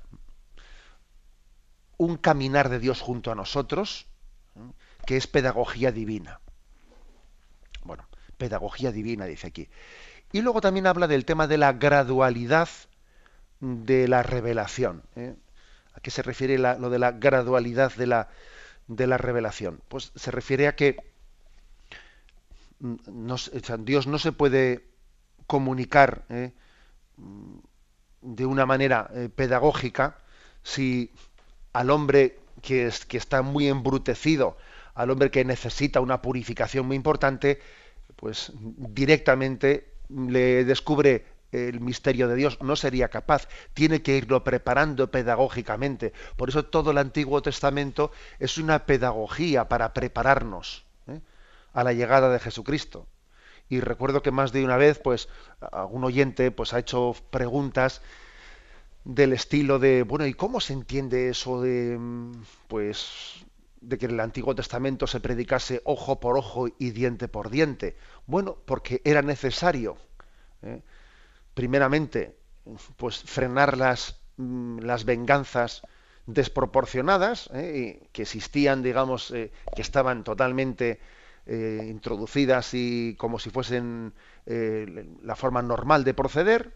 [1.98, 4.06] un caminar de Dios junto a nosotros,
[5.04, 6.40] que es pedagogía divina.
[7.84, 9.68] Bueno, pedagogía divina, dice aquí.
[10.32, 12.70] Y luego también habla del tema de la gradualidad
[13.60, 15.02] de la revelación.
[15.92, 18.28] ¿A qué se refiere lo de la gradualidad de la,
[18.90, 19.80] de la revelación?
[19.88, 20.96] Pues se refiere a que
[22.80, 24.84] Dios no se puede
[25.46, 26.52] comunicar ¿eh?
[28.22, 30.18] de una manera eh, pedagógica
[30.62, 31.12] si
[31.72, 34.56] al hombre que, es, que está muy embrutecido,
[34.94, 37.60] al hombre que necesita una purificación muy importante,
[38.16, 43.48] pues directamente le descubre el misterio de Dios, no sería capaz.
[43.74, 46.12] Tiene que irlo preparando pedagógicamente.
[46.36, 51.20] Por eso todo el Antiguo Testamento es una pedagogía para prepararnos ¿eh?
[51.72, 53.06] a la llegada de Jesucristo.
[53.68, 55.28] Y recuerdo que más de una vez, pues,
[55.72, 58.02] algún oyente pues, ha hecho preguntas
[59.04, 61.98] del estilo de, bueno, ¿y cómo se entiende eso de,
[62.66, 63.46] pues,
[63.80, 67.96] de que en el Antiguo Testamento se predicase ojo por ojo y diente por diente?
[68.26, 69.96] Bueno, porque era necesario.
[70.62, 70.82] ¿eh?
[71.60, 72.38] Primeramente,
[72.96, 75.82] pues frenar las, mm, las venganzas
[76.24, 78.08] desproporcionadas ¿eh?
[78.12, 81.00] que existían, digamos, eh, que estaban totalmente
[81.44, 84.14] eh, introducidas y como si fuesen
[84.46, 86.72] la forma normal de proceder.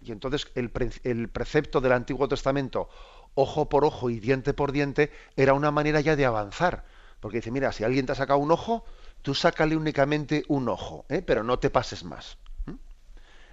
[0.00, 0.72] Y entonces el,
[1.04, 2.88] el, precepto del Antiguo Testamento,
[3.36, 6.84] ojo por ojo y diente por diente, era una manera ya de avanzar.
[7.20, 8.84] Porque dice, mira, si alguien te ha sacado un ojo,
[9.22, 12.38] tú sácale únicamente un ojo, pero no te pases más.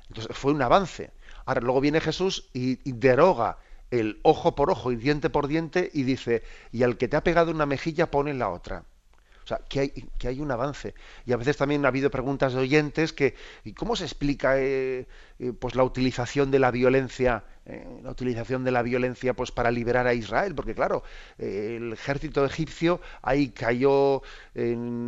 [0.09, 1.11] Entonces fue un avance.
[1.45, 3.57] Ahora luego viene Jesús y, deroga
[3.91, 7.23] el ojo por ojo y diente por diente y dice, y al que te ha
[7.23, 8.85] pegado una mejilla pone la otra.
[9.43, 10.93] O sea, que hay, que hay un avance.
[11.25, 15.07] Y a veces también ha habido preguntas de oyentes que, ¿y cómo se explica eh,
[15.39, 19.69] eh, pues la utilización de la violencia, eh, la utilización de la violencia pues para
[19.69, 20.55] liberar a Israel?
[20.55, 21.03] Porque claro,
[21.37, 24.21] el ejército egipcio ahí cayó,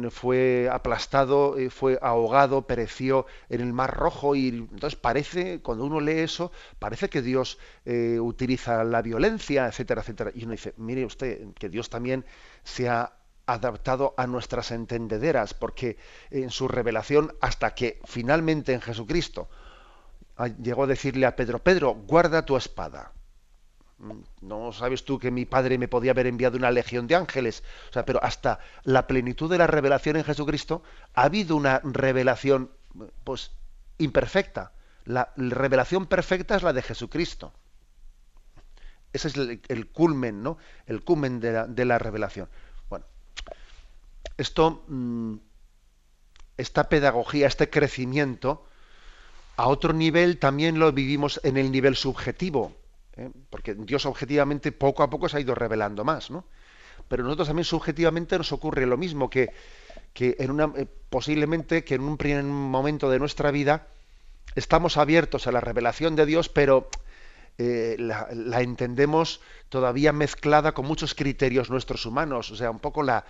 [0.09, 6.19] fue aplastado, fue ahogado, pereció en el Mar Rojo y entonces parece, cuando uno lee
[6.19, 10.31] eso, parece que Dios utiliza la violencia, etcétera, etcétera.
[10.35, 12.25] Y uno dice, mire usted, que Dios también
[12.63, 13.13] se ha
[13.45, 15.97] adaptado a nuestras entendederas, porque
[16.31, 19.49] en su revelación, hasta que finalmente en Jesucristo
[20.61, 23.11] llegó a decirle a Pedro, Pedro, guarda tu espada.
[23.97, 27.63] Mm, no sabes tú que mi padre me podía haber enviado una legión de ángeles.
[27.89, 32.71] O sea, pero hasta la plenitud de la revelación en Jesucristo ha habido una revelación,
[33.23, 33.51] pues,
[33.97, 34.73] imperfecta.
[35.05, 37.53] La revelación perfecta es la de Jesucristo.
[39.13, 40.57] Ese es el, culmen, ¿no?
[40.87, 42.49] El culmen de la revelación
[44.37, 45.35] esto, mm,
[46.57, 48.65] esta pedagogía, este crecimiento,
[49.57, 52.75] a otro nivel también lo vivimos en el nivel subjetivo,
[53.15, 53.29] ¿eh?
[53.49, 56.45] porque Dios objetivamente poco a poco se ha ido revelando más, ¿no?
[57.07, 59.51] Pero nosotros también subjetivamente nos ocurre lo mismo, que,
[60.13, 63.87] que en una, eh, posiblemente que en un primer momento de nuestra vida
[64.55, 66.89] estamos abiertos a la revelación de Dios, pero
[67.57, 73.03] eh, la, la, entendemos todavía mezclada con muchos criterios nuestros humanos, o sea, un poco
[73.03, 73.25] la,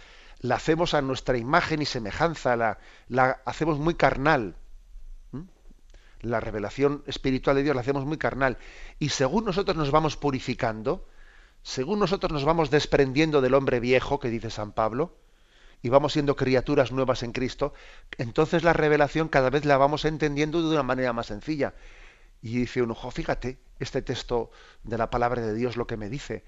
[0.45, 4.55] la hacemos a nuestra imagen y semejanza, la, hacemos muy carnal.
[6.21, 8.57] La revelación espiritual de Dios la hacemos muy carnal.
[8.99, 11.07] Y según nosotros nos vamos purificando,
[11.61, 15.17] según nosotros nos vamos desprendiendo del hombre viejo, que dice San Pablo,
[15.81, 17.73] y vamos siendo criaturas nuevas en Cristo,
[18.17, 21.73] entonces la revelación cada vez la vamos entendiendo de una manera más sencilla.
[22.41, 24.51] Y dice uno, fíjate, este texto
[24.83, 26.43] de la palabra de Dios lo que me dice,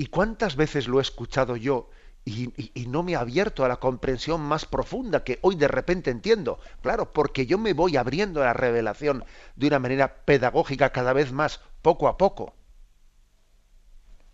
[0.00, 1.90] ¿Y cuántas veces lo he escuchado yo
[2.24, 6.60] y, no me ha abierto a la comprensión más profunda que hoy de repente entiendo?
[6.82, 9.24] Claro, porque yo me voy abriendo a la revelación
[9.56, 12.54] de una manera pedagógica cada vez más, poco a poco.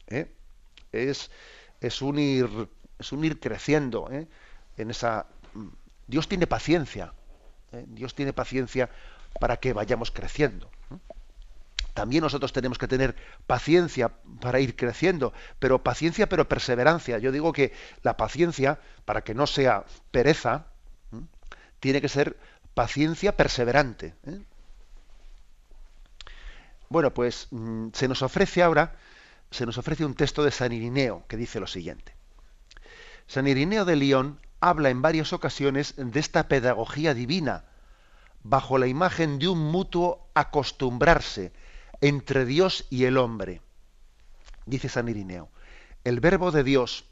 [0.09, 0.33] ¿Eh?
[0.93, 1.31] Es,
[1.81, 2.69] es, un ir,
[2.99, 4.27] es un ir creciendo ¿eh?
[4.77, 5.27] en esa...
[6.07, 7.13] Dios tiene paciencia.
[7.73, 7.85] ¿eh?
[7.89, 8.91] Dios tiene paciencia
[9.41, 10.71] para que vayamos creciendo.
[11.97, 13.17] También nosotros tenemos que tener
[13.47, 14.11] paciencia
[14.43, 17.17] para ir creciendo, pero paciencia pero perseverancia.
[17.17, 17.73] Yo digo que
[18.03, 20.67] la paciencia, para que no sea pereza,
[21.81, 22.37] tiene que ser
[22.75, 24.15] paciencia perseverante.
[24.27, 24.39] ¿eh?
[26.91, 28.95] Bueno, pues mm, se nos ofrece ahora,
[29.51, 32.15] se nos ofrece un texto de San Irineo que dice lo siguiente.
[33.27, 37.65] San Irineo de León habla en varias ocasiones de esta pedagogía divina,
[38.43, 41.53] bajo la imagen de un mutuo acostumbrarse
[42.01, 43.61] entre Dios y el hombre.
[44.65, 45.49] Dice San Irineo,
[46.05, 47.05] el verbo de Dios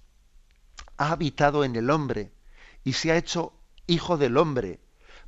[0.97, 2.32] ha habitado en el hombre
[2.85, 3.53] y se ha hecho
[3.87, 4.80] hijo del hombre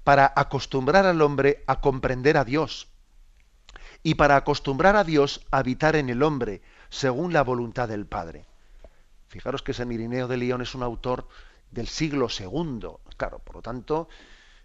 [0.04, 2.88] para acostumbrar al hombre a comprender a Dios
[4.02, 8.46] y para acostumbrar a Dios a habitar en el hombre según la voluntad del Padre.
[9.28, 11.28] Fijaros que San Irineo de León es un autor
[11.70, 14.08] del siglo II, claro, por lo tanto,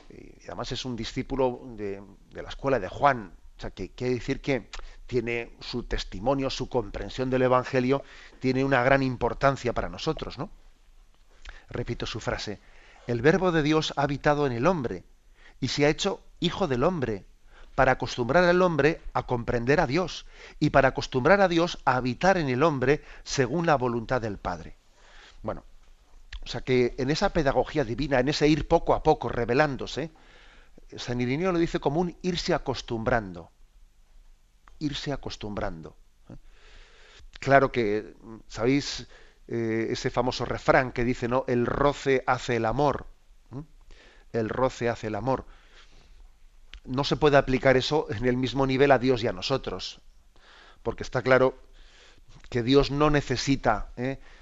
[0.10, 2.02] y además es un discípulo de,
[2.34, 4.72] la escuela de Juan, o sea, que quiere decir que
[5.06, 8.04] tiene su testimonio, su comprensión del Evangelio,
[8.40, 10.50] tiene una gran importancia para nosotros, ¿no?
[11.70, 12.60] Repito su frase,
[13.06, 15.04] el verbo de Dios ha habitado en el hombre
[15.60, 17.26] y se ha hecho hijo del hombre,
[17.76, 20.26] para acostumbrar al hombre a comprender a Dios
[20.60, 24.76] y para acostumbrar a Dios a habitar en el hombre según la voluntad del Padre.
[25.44, 25.66] Bueno,
[26.44, 30.10] o sea que en esa pedagogía divina, en ese ir poco a poco revelándose,
[30.98, 33.52] San Irineo lo dice como un irse acostumbrando.
[34.80, 35.96] Irse acostumbrando.
[36.30, 36.36] ¿eh?
[37.40, 38.16] Claro que,
[38.48, 39.08] ¿sabéis
[39.48, 41.46] eh, ese famoso refrán que dice, ¿no?
[41.48, 43.06] El roce hace el amor.
[43.56, 43.64] ¿eh?
[44.34, 45.46] El roce hace el amor.
[46.84, 50.02] No se puede aplicar eso en el mismo nivel a Dios y a nosotros.
[50.84, 51.58] Porque está claro
[52.50, 53.92] que Dios no necesita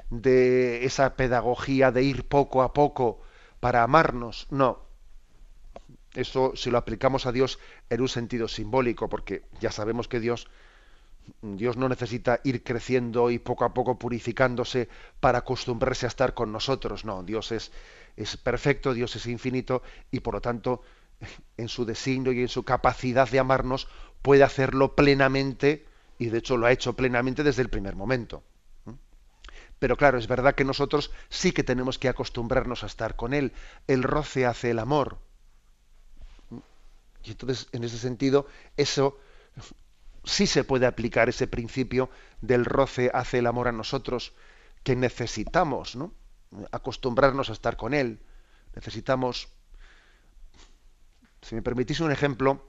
[0.09, 3.21] de esa pedagogía de ir poco a poco
[3.59, 4.47] para amarnos.
[4.51, 4.88] No,
[6.13, 10.47] eso si lo aplicamos a Dios en un sentido simbólico, porque ya sabemos que Dios,
[11.41, 14.89] Dios no necesita ir creciendo y poco a poco purificándose
[15.19, 17.05] para acostumbrarse a estar con nosotros.
[17.05, 17.71] No, Dios es,
[18.17, 20.81] es perfecto, Dios es infinito y por lo tanto
[21.57, 23.87] en su designio y en su capacidad de amarnos
[24.21, 25.85] puede hacerlo plenamente
[26.17, 28.43] y de hecho lo ha hecho plenamente desde el primer momento.
[29.79, 33.53] Pero claro, es verdad que nosotros sí que tenemos que acostumbrarnos a estar con Él.
[33.87, 35.19] El roce hace el amor.
[37.23, 38.47] Y entonces, en ese sentido,
[38.77, 39.19] eso
[40.23, 42.09] sí se puede aplicar ese principio
[42.41, 44.33] del roce hace el amor a nosotros,
[44.83, 46.13] que necesitamos, ¿no?
[46.71, 48.19] Acostumbrarnos a estar con él.
[48.75, 49.49] Necesitamos,
[51.41, 52.65] si me permitís un ejemplo,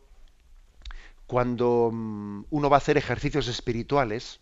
[1.26, 4.40] cuando mm, uno va a hacer ejercicios espirituales,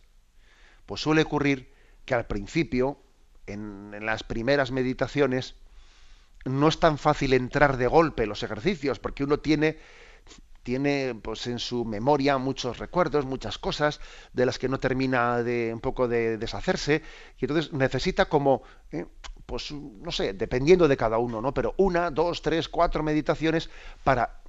[0.86, 1.72] pues suele ocurrir
[2.06, 2.98] que al principio,
[3.46, 5.54] en, en las primeras meditaciones,
[6.44, 9.78] no es tan fácil entrar de golpe los ejercicios, porque uno tiene,
[10.62, 14.00] tiene pues, en su memoria muchos recuerdos, muchas cosas
[14.32, 17.02] de las que no termina de un poco de deshacerse,
[17.38, 18.62] y entonces necesita como,
[18.92, 19.06] eh,
[19.46, 21.54] pues no sé, dependiendo de cada uno, ¿no?
[21.54, 23.70] Pero una, dos, tres, cuatro meditaciones
[24.04, 24.42] para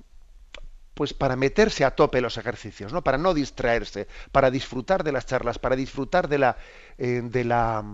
[0.99, 3.01] pues para meterse a tope los ejercicios, ¿no?
[3.01, 6.57] Para no distraerse, para disfrutar de las charlas, para disfrutar de la,
[6.97, 7.85] eh, de la,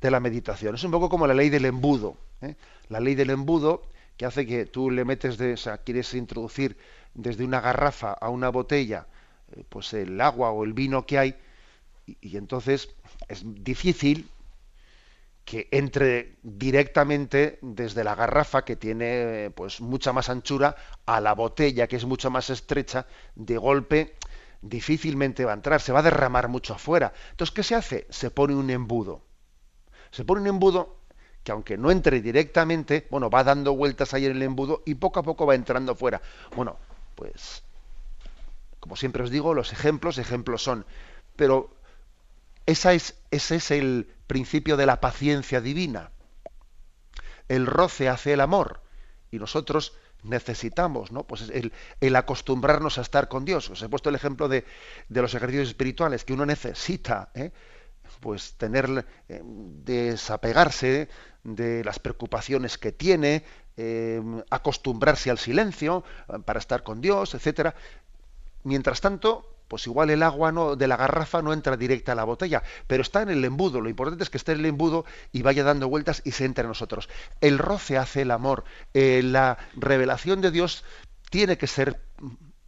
[0.00, 0.74] de la meditación.
[0.74, 2.16] Es un poco como la ley del embudo.
[2.42, 2.56] ¿Eh?
[2.88, 3.82] La ley del embudo
[4.16, 6.76] que hace que tú le metes de, o sea, quieres introducir
[7.14, 9.06] desde una garrafa a una botella,
[9.52, 11.36] eh, pues el agua o el vino que hay,
[12.06, 12.94] y, entonces
[13.28, 14.28] es difícil
[15.44, 20.76] que entre directamente desde la garrafa que tiene pues mucha más anchura
[21.06, 24.16] a la botella que es mucho más estrecha de golpe
[24.60, 27.12] difícilmente va a entrar se va a derramar mucho afuera.
[27.30, 29.22] Entonces qué se hace se pone un embudo.
[30.10, 30.98] Se pone un embudo
[31.42, 35.20] que aunque no entre directamente, bueno, va dando vueltas ahí en el embudo y poco
[35.20, 36.20] a poco va entrando fuera.
[36.54, 36.76] Bueno,
[37.14, 37.62] pues,
[38.80, 40.86] como siempre os digo, los ejemplos, ejemplos son.
[41.36, 41.70] Pero
[42.66, 46.10] esa es, ese es el principio de la paciencia divina.
[47.48, 48.82] El roce hace el amor.
[49.30, 51.24] Y nosotros necesitamos, ¿no?
[51.24, 53.70] Pues el, acostumbrarnos a estar con Dios.
[53.70, 54.64] Os he puesto el ejemplo de,
[55.08, 57.52] de los ejercicios espirituales, que uno necesita, ¿eh?
[58.20, 61.08] Pues tener, eh, desapegarse
[61.44, 63.44] de las preocupaciones que tiene,
[63.76, 67.74] eh, acostumbrarse al silencio eh, para estar con Dios, etcétera.
[68.64, 72.24] Mientras tanto, pues igual el agua no, de la garrafa no entra directa a la
[72.24, 73.80] botella, pero está en el embudo.
[73.80, 76.64] Lo importante es que esté en el embudo y vaya dando vueltas y se entre
[76.64, 77.08] a nosotros.
[77.40, 78.64] El roce hace el amor.
[78.94, 80.84] La revelación de Dios
[81.30, 82.00] tiene que ser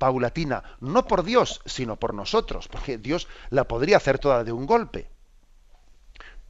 [0.00, 4.64] paulatina, no por Dios, sino por nosotros, porque Dios la podría hacer toda de un
[4.64, 5.10] golpe.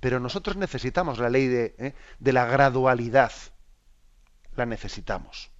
[0.00, 3.32] Pero nosotros necesitamos la ley de, eh, la gradualidad.
[4.56, 5.50] La necesitamos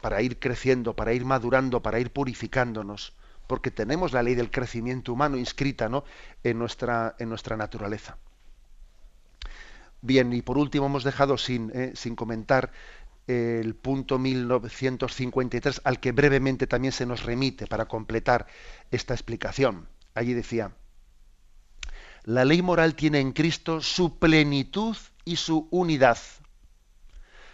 [0.00, 3.14] para ir creciendo, para ir madurando, para ir purificándonos,
[3.46, 6.04] porque tenemos la ley del crecimiento humano inscrita ¿no?
[6.42, 8.18] en, nuestra, en nuestra naturaleza.
[10.00, 12.72] Bien, y por último hemos dejado sin, eh, sin comentar
[13.28, 18.48] el punto 1953 al que brevemente también se nos remite para completar
[18.90, 19.86] esta explicación.
[20.14, 20.72] Allí decía,
[22.24, 26.18] la ley moral tiene en Cristo su plenitud y su unidad.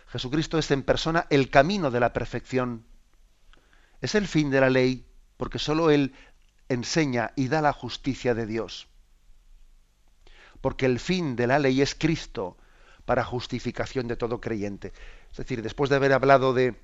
[0.08, 2.84] Jesucristo es en persona el camino de la perfección.
[4.00, 5.06] Es el fin de la ley,
[5.36, 6.14] porque sólo Él
[6.68, 8.88] enseña y da la justicia de Dios.
[10.60, 12.56] Porque el fin de la ley es Cristo
[13.04, 14.92] para justificación de todo creyente.
[15.30, 16.74] Es decir, después de haber hablado de,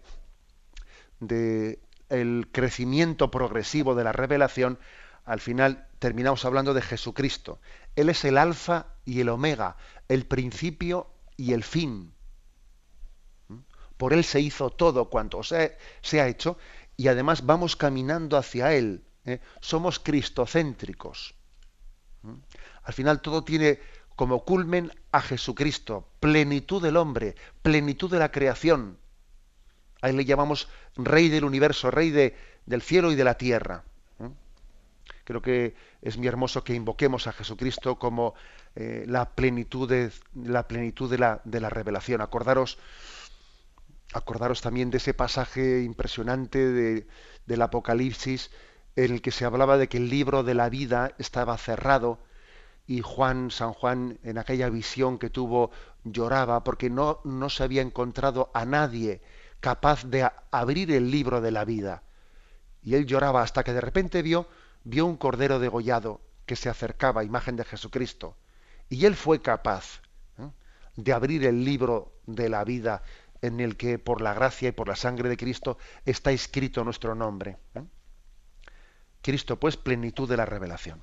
[1.20, 4.78] de el crecimiento progresivo de la revelación,
[5.24, 7.60] al final terminamos hablando de Jesucristo.
[7.96, 9.76] Él es el alfa y el omega,
[10.08, 12.14] el principio y el fin
[13.96, 15.78] por Él se hizo todo cuanto se,
[16.20, 16.58] ha hecho
[16.96, 19.04] y además vamos caminando hacia Él.
[19.24, 19.40] ¿eh?
[19.60, 21.34] Somos cristocéntricos.
[22.22, 22.34] ¿Mm?
[22.82, 23.80] Al final todo tiene
[24.16, 28.98] como culmen a Jesucristo, plenitud del hombre, plenitud de la creación.
[30.02, 33.84] Ahí le llamamos Rey del universo, Rey de, del cielo y de la tierra.
[35.24, 38.34] Creo que es muy hermoso que invoquemos a Jesucristo como
[38.76, 42.20] eh, la plenitud, de, la plenitud de, la, de la revelación.
[42.20, 42.78] Acordaros
[44.14, 47.04] Acordaros también de ese pasaje impresionante
[47.46, 48.50] del Apocalipsis
[48.94, 52.20] en el que se hablaba de que el libro de la vida estaba cerrado
[52.86, 55.72] y Juan, San Juan, en aquella visión que tuvo,
[56.04, 59.20] lloraba porque no, no se había encontrado a nadie
[59.58, 62.04] capaz de abrir el libro de la vida.
[62.82, 64.46] Y él lloraba hasta que de repente vio,
[64.84, 68.36] vio un cordero degollado que se acercaba, imagen de Jesucristo.
[68.88, 70.02] Y él fue capaz
[70.38, 70.50] ¿eh?
[70.96, 73.02] de abrir el libro de la vida
[73.40, 77.14] en el que por la gracia y por la sangre de Cristo está escrito nuestro
[77.14, 77.58] nombre.
[77.74, 77.82] ¿eh?
[79.22, 81.02] Cristo, pues, plenitud de la revelación.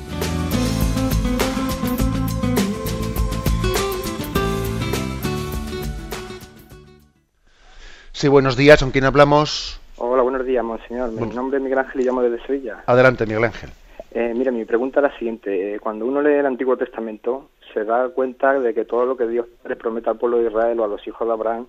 [8.21, 9.81] Sí, buenos días, ¿con quién hablamos?
[9.97, 11.09] Hola, buenos días, monseñor.
[11.11, 12.83] Mi nombre es Miguel Ángel y llamo desde Sevilla.
[12.85, 13.71] Adelante, Miguel Ángel.
[14.11, 15.73] Eh, mira, mi pregunta es la siguiente.
[15.73, 19.25] Eh, cuando uno lee el Antiguo Testamento, se da cuenta de que todo lo que
[19.25, 21.65] Dios le promete al pueblo de Israel o a los hijos de Abraham,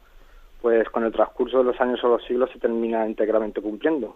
[0.60, 4.14] pues con el transcurso de los años o los siglos se termina íntegramente cumpliendo.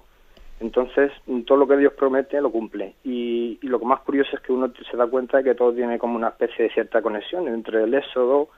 [0.60, 1.12] Entonces,
[1.46, 2.96] todo lo que Dios promete lo cumple.
[3.02, 5.98] Y, y, lo más curioso es que uno se da cuenta de que todo tiene
[5.98, 8.50] como una especie de cierta conexión entre el Éxodo,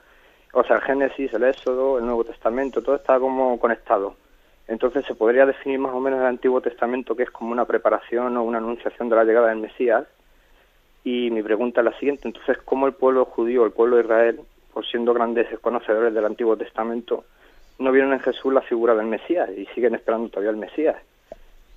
[0.53, 4.15] o sea, el Génesis, el Éxodo, el Nuevo Testamento, todo está como conectado.
[4.67, 8.37] Entonces se podría definir más o menos el Antiguo Testamento que es como una preparación
[8.37, 10.05] o una anunciación de la llegada del Mesías.
[11.03, 14.41] Y mi pregunta es la siguiente, entonces, ¿cómo el pueblo judío, el pueblo de Israel,
[14.73, 17.23] por siendo grandes conocedores del Antiguo Testamento,
[17.79, 20.97] no vieron en Jesús la figura del Mesías y siguen esperando todavía el Mesías?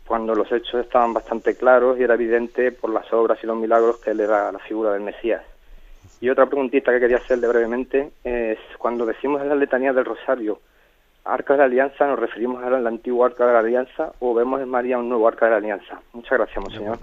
[0.07, 3.99] Cuando los hechos estaban bastante claros y era evidente por las obras y los milagros
[3.99, 5.43] que él era la figura del Mesías.
[6.23, 10.61] Y otra preguntita que quería hacerle brevemente es, cuando decimos en la letanía del Rosario,
[11.25, 14.69] Arca de la Alianza, ¿nos referimos al antiguo Arca de la Alianza o vemos en
[14.69, 16.01] María un nuevo Arca de la Alianza?
[16.13, 17.01] Muchas gracias, Monseñor.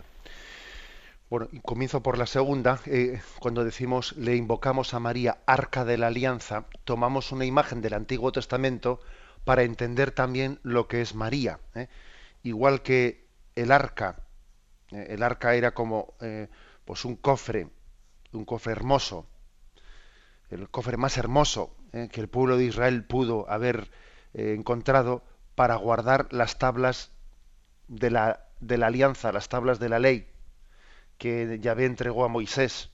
[1.29, 2.79] Bueno, comienzo por la segunda.
[2.85, 7.95] Eh, cuando decimos le invocamos a María Arca de la Alianza, tomamos una imagen del
[7.95, 9.01] Antiguo Testamento
[9.43, 11.59] para entender también lo que es María.
[11.75, 11.89] ¿eh?
[12.43, 13.25] Igual que
[13.57, 14.15] el arca,
[14.93, 16.13] eh, el arca era como
[16.85, 17.67] pues un cofre,
[18.31, 19.27] un cofre hermoso,
[20.49, 23.89] el cofre más hermoso que el pueblo de Israel pudo haber
[24.33, 25.23] encontrado
[25.55, 27.11] para guardar las tablas
[27.87, 30.27] de la, de la alianza, las tablas de la ley
[31.19, 32.89] que Yahvé entregó a Moisés.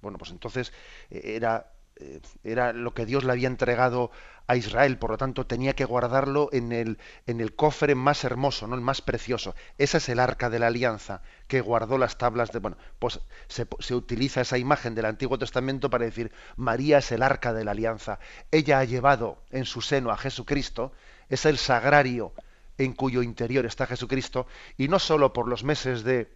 [0.00, 0.72] Bueno, pues entonces
[1.10, 4.10] eh, era, eh, era lo que Dios le había entregado
[4.46, 8.66] a Israel, por lo tanto tenía que guardarlo en el, en el cofre más hermoso,
[8.66, 8.74] ¿no?
[8.74, 9.54] el más precioso.
[9.78, 12.58] Esa es el arca de la alianza que guardó las tablas de...
[12.58, 17.22] Bueno, pues se, se utiliza esa imagen del Antiguo Testamento para decir, María es el
[17.22, 18.18] arca de la alianza.
[18.50, 20.92] Ella ha llevado en su seno a Jesucristo,
[21.28, 22.32] es el sagrario
[22.78, 26.30] en cuyo interior está Jesucristo, y no solo por los meses de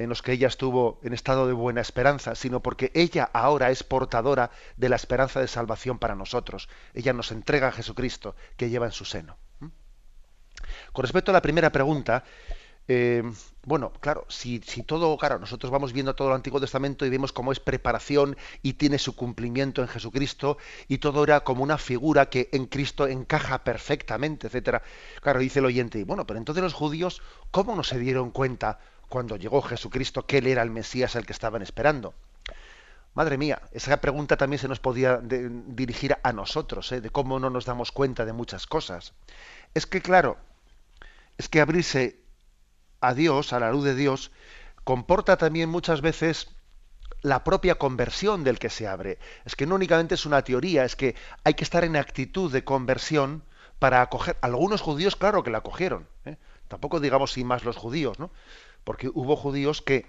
[0.00, 3.82] en los que ella estuvo en estado de buena esperanza, sino porque ella ahora es
[3.82, 6.70] portadora de la esperanza de salvación para nosotros.
[6.94, 9.36] Ella nos entrega a Jesucristo que lleva en su seno.
[9.58, 9.66] ¿Mm?
[10.94, 12.24] Con respecto a la primera pregunta,
[12.88, 13.22] eh,
[13.66, 17.30] bueno, claro, si, si, todo, claro, nosotros vamos viendo todo el Antiguo Testamento y vemos
[17.30, 20.56] cómo es preparación y tiene su cumplimiento en Jesucristo
[20.88, 24.82] y todo era como una figura que en Cristo encaja perfectamente, etcétera.
[25.20, 27.20] Claro, dice el oyente, bueno, pero entonces los judíos,
[27.50, 28.78] ¿cómo no se dieron cuenta
[29.10, 32.14] cuando llegó Jesucristo que él era el Mesías el que estaban esperando.
[33.12, 37.00] Madre mía, esa pregunta también se nos podía dirigir a nosotros, ¿eh?
[37.00, 39.12] de cómo no nos damos cuenta de muchas cosas.
[39.74, 40.38] Es que, claro,
[41.36, 42.20] es que abrirse
[43.00, 44.30] a Dios, a la luz de Dios,
[44.84, 46.48] comporta también muchas veces
[47.22, 49.18] la propia conversión del que se abre.
[49.44, 52.62] Es que no únicamente es una teoría, es que hay que estar en actitud de
[52.62, 53.42] conversión
[53.80, 54.36] para acoger.
[54.40, 56.06] Algunos judíos, claro que la acogieron.
[56.24, 56.36] ¿eh?
[56.68, 58.30] Tampoco digamos sin más los judíos, ¿no?
[58.84, 60.06] Porque hubo judíos que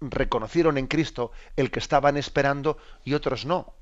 [0.00, 3.74] reconocieron en Cristo el que estaban esperando y otros no.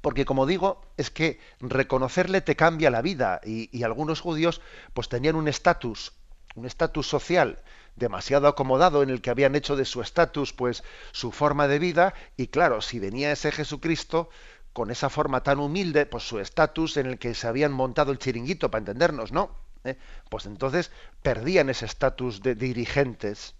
[0.00, 4.60] Porque como digo, es que reconocerle te cambia la vida y, algunos judíos
[4.92, 6.12] pues tenían un estatus,
[6.56, 7.62] un estatus social
[7.96, 10.82] demasiado acomodado en el que habían hecho de su estatus pues
[11.12, 14.28] su forma de vida y claro, si venía ese Jesucristo
[14.74, 18.18] con esa forma tan humilde, pues su estatus en el que se habían montado el
[18.18, 19.52] chiringuito para entendernos, ¿no?
[19.84, 19.98] ¿Eh?
[20.30, 20.90] pues entonces
[21.22, 23.54] perdían ese estatus de dirigentes.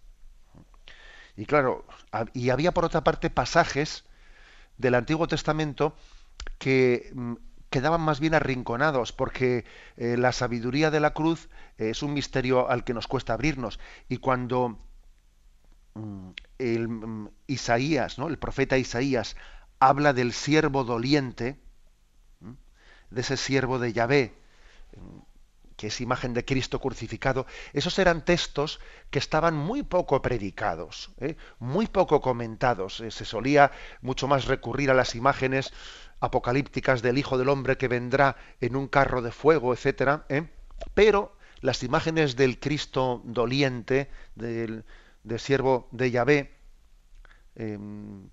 [1.37, 1.85] Y claro,
[2.33, 4.05] y había por otra parte pasajes
[4.79, 5.97] del Antiguo Testamento
[6.59, 7.35] que mm,
[7.71, 9.65] quedaban más bien arrinconados, porque
[9.97, 13.81] eh, la sabiduría de la cruz es un misterio al que nos cuesta abrirnos.
[14.09, 14.79] Y cuando
[15.95, 18.29] mm, el, mm, Isaías, ¿no?
[18.29, 19.37] el profeta Isaías,
[19.81, 21.59] habla del siervo doliente,
[23.11, 24.35] de ese siervo de Yahvé,
[25.77, 31.37] que es imagen de Cristo crucificado, esos eran textos que estaban muy poco predicados, ¿eh?
[31.59, 33.01] muy poco comentados.
[33.01, 35.73] Eh, se solía mucho más recurrir a las imágenes
[36.21, 40.25] apocalípticas del Hijo del Hombre que vendrá en un carro de fuego, etcétera.
[40.29, 40.49] ¿eh?
[40.95, 44.85] Pero las imágenes del Cristo doliente, del,
[45.39, 46.55] siervo de Yahvé,
[47.57, 48.29] em,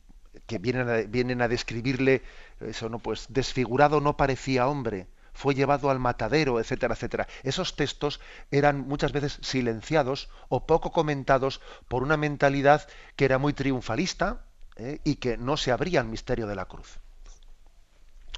[0.45, 2.21] que vienen a, vienen a describirle
[2.59, 7.27] eso, no, pues desfigurado no parecía hombre fue llevado al matadero, etcétera, etcétera.
[7.43, 8.19] Esos textos
[8.51, 14.45] eran muchas veces silenciados o poco comentados por una mentalidad que era muy triunfalista
[14.77, 14.99] ¿eh?
[15.03, 16.99] y que no se abría al misterio de la cruz.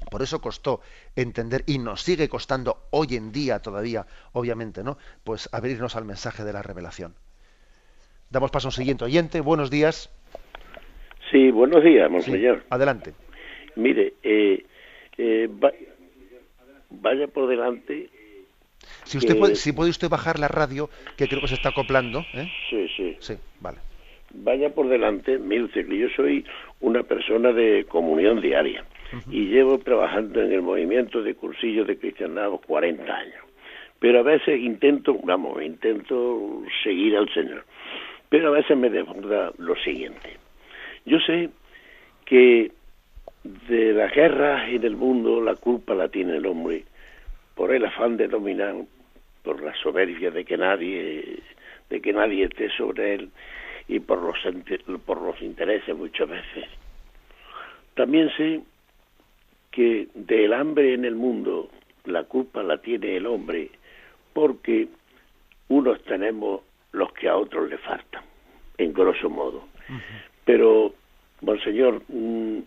[0.10, 0.82] Por eso costó
[1.16, 4.98] entender y nos sigue costando hoy en día todavía, obviamente, ¿no?
[5.24, 7.16] Pues abrirnos al mensaje de la revelación.
[8.30, 9.42] Damos paso a un siguiente oyente.
[9.42, 10.10] Buenos días.
[11.32, 12.64] Sí, buenos días, monseñor.
[12.70, 13.14] adelante.
[13.76, 14.66] Mire, eh,
[15.18, 15.50] eh,
[17.02, 18.10] vaya por delante.
[19.04, 22.26] Si usted puede, si puede usted bajar la radio, que creo que se está acoplando.
[22.34, 22.52] ¿eh?
[22.70, 23.16] Sí, sí.
[23.20, 23.80] Sí, vale.
[24.34, 26.44] Vaya por delante, mire que yo soy
[26.80, 28.84] una persona de comunión diaria
[29.30, 33.44] y llevo trabajando en el movimiento de cursillos de cristianado 40 años.
[34.00, 37.64] Pero a veces intento, vamos, intento seguir al Señor.
[38.30, 40.38] Pero a veces me desborda lo siguiente.
[41.06, 41.52] Yo sé
[42.26, 42.72] que
[43.44, 46.86] de la guerra en el mundo la culpa la tiene el hombre
[47.56, 48.76] por el afán de dominar,
[49.44, 51.40] por la soberbia de que nadie
[51.90, 53.30] de que nadie esté sobre él
[53.88, 54.38] y por los
[55.06, 56.66] por los intereses muchas veces.
[57.96, 58.62] También sé
[59.72, 61.70] que del hambre en el mundo
[62.06, 63.70] la culpa la tiene el hombre
[64.34, 64.88] porque
[65.68, 68.24] unos tenemos los que a otros le faltan,
[68.78, 69.68] en grosso modo.
[70.46, 70.94] Pero
[71.42, 72.60] Monseñor, mm,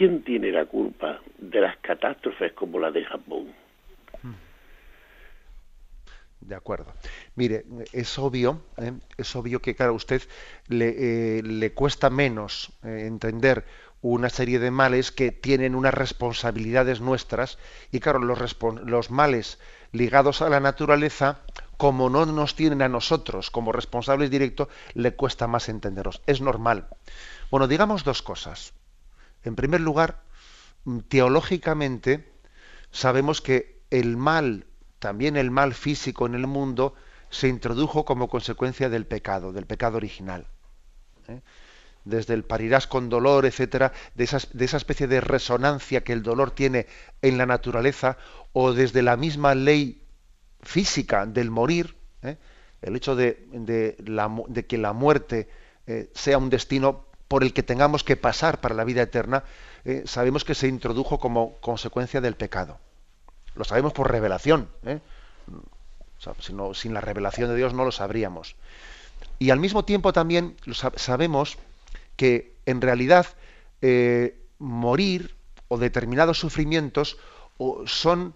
[0.00, 3.52] ¿quién tiene la culpa de las catástrofes como la de Japón?
[6.40, 6.94] De acuerdo.
[7.34, 8.92] Mire, es obvio, ¿eh?
[9.18, 10.22] es obvio que, claro, a usted
[10.68, 13.66] le, eh, le cuesta menos eh, entender
[14.00, 17.58] una serie de males que tienen unas responsabilidades nuestras
[17.92, 19.58] y, claro, los, los males
[19.92, 21.40] ligados a la naturaleza,
[21.76, 26.22] como no nos tienen a nosotros como responsables directos, le cuesta más entenderlos.
[26.26, 26.88] Es normal.
[27.50, 28.72] Bueno, digamos dos cosas.
[29.44, 30.22] En primer lugar,
[31.08, 32.30] teológicamente
[32.90, 34.66] sabemos que el mal
[35.00, 36.94] también el mal físico en el mundo
[37.30, 40.46] se introdujo como consecuencia del pecado, del pecado original.
[41.26, 41.40] ¿eh?
[42.04, 46.50] Desde el parirás con dolor, etcétera, de, de, esa especie de resonancia que el dolor
[46.50, 46.86] tiene
[47.22, 48.18] en la naturaleza,
[48.52, 50.02] o desde la misma ley
[50.62, 52.36] física del morir, ¿eh?
[52.82, 53.96] el hecho de,
[54.68, 55.48] que la muerte
[55.86, 59.44] eh, sea un destino por el que tengamos que pasar para la vida eterna,
[60.04, 62.80] sabemos que se introdujo como consecuencia del pecado.
[63.54, 64.68] Lo sabemos por revelación.
[64.84, 64.98] ¿eh?
[66.72, 68.56] sin la revelación de Dios no lo sabríamos.
[69.38, 70.56] Y al mismo tiempo también
[70.96, 71.56] sabemos
[72.16, 73.26] que en realidad
[73.80, 75.34] eh, morir
[75.68, 77.16] o determinados sufrimientos
[77.86, 78.34] son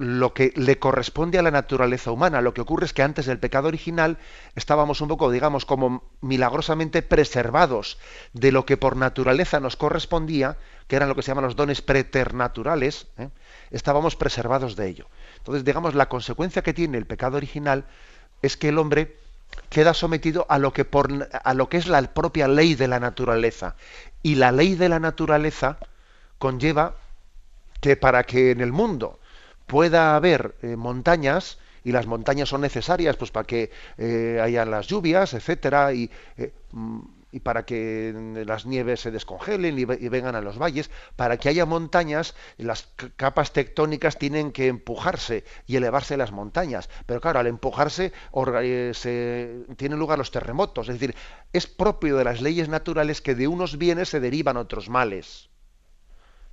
[0.00, 2.40] lo que le corresponde a la naturaleza humana.
[2.40, 4.16] Lo que ocurre es que antes del pecado original
[4.54, 7.98] estábamos un poco, digamos, como milagrosamente preservados
[8.32, 10.56] de lo que por naturaleza nos correspondía,
[10.88, 13.28] que eran lo que se llaman los dones preternaturales, ¿eh?
[13.70, 15.06] estábamos preservados de ello.
[15.36, 17.84] Entonces, digamos, la consecuencia que tiene el pecado original
[18.40, 19.18] es que el hombre
[19.68, 23.00] queda sometido a lo que, por, a lo que es la propia ley de la
[23.00, 23.76] naturaleza.
[24.22, 25.76] Y la ley de la naturaleza
[26.38, 26.94] conlleva
[27.82, 29.19] que para que en el mundo
[29.70, 34.88] pueda haber eh, montañas, y las montañas son necesarias pues para que eh, haya las
[34.88, 36.98] lluvias, etcétera, y, eh, mm,
[37.30, 41.66] y, para que las nieves se descongelen y, vengan a los valles, para que haya
[41.66, 46.90] montañas, las capas tectónicas tienen que empujarse y elevarse las montañas.
[47.06, 48.12] Pero claro, al empujarse
[48.92, 50.88] se, tienen lugar los terremotos.
[50.88, 51.14] Es decir,
[51.52, 55.48] es propio de las leyes naturales que de unos bienes se derivan otros males.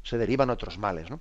[0.03, 1.19] Se derivan otros males, ¿no?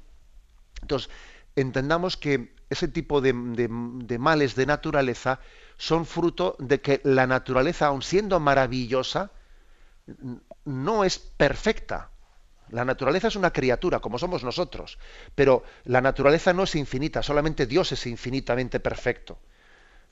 [0.83, 1.11] Entonces,
[1.57, 5.41] entendamos que ese tipo de, males de naturaleza
[5.77, 9.31] son fruto de que la naturaleza, aun siendo maravillosa,
[10.65, 12.11] no es perfecta.
[12.71, 14.99] La naturaleza es una criatura, como somos nosotros,
[15.35, 19.39] pero la naturaleza no es infinita, solamente Dios es infinitamente perfecto.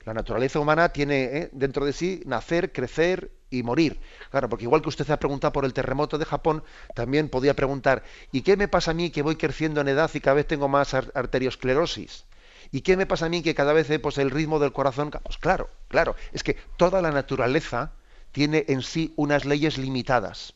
[0.05, 1.49] La naturaleza humana tiene ¿eh?
[1.51, 3.99] dentro de sí nacer, crecer y morir.
[4.29, 8.03] Claro, porque igual que usted ha preguntado por el terremoto de Japón, también podía preguntar,
[8.31, 10.67] ¿y qué me pasa a mí que voy creciendo en edad y cada vez tengo
[10.67, 12.25] más arteriosclerosis?
[12.71, 15.09] ¿Y qué me pasa a mí que cada vez pues, el ritmo del corazón...
[15.09, 17.91] Pues claro, claro, es que toda la naturaleza
[18.31, 20.53] tiene en sí unas leyes limitadas.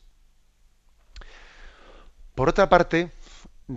[2.36, 3.10] Por otra parte,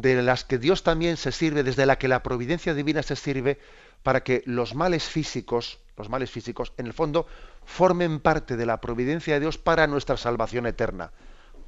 [0.01, 3.59] de las que Dios también se sirve, desde la que la providencia divina se sirve,
[4.03, 7.25] para que los males físicos, los males físicos, en el fondo,
[7.65, 11.11] formen parte de la providencia de Dios para nuestra salvación eterna.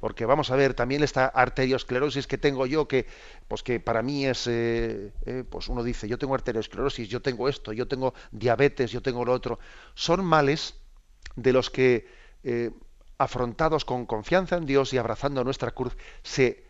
[0.00, 3.06] Porque vamos a ver, también esta arteriosclerosis que tengo yo, que,
[3.48, 7.48] pues que para mí es, eh, eh, pues uno dice, yo tengo arteriosclerosis, yo tengo
[7.48, 9.58] esto, yo tengo diabetes, yo tengo lo otro,
[9.94, 10.74] son males
[11.34, 12.06] de los que,
[12.44, 12.70] eh,
[13.18, 16.65] afrontados con confianza en Dios y abrazando nuestra cruz, se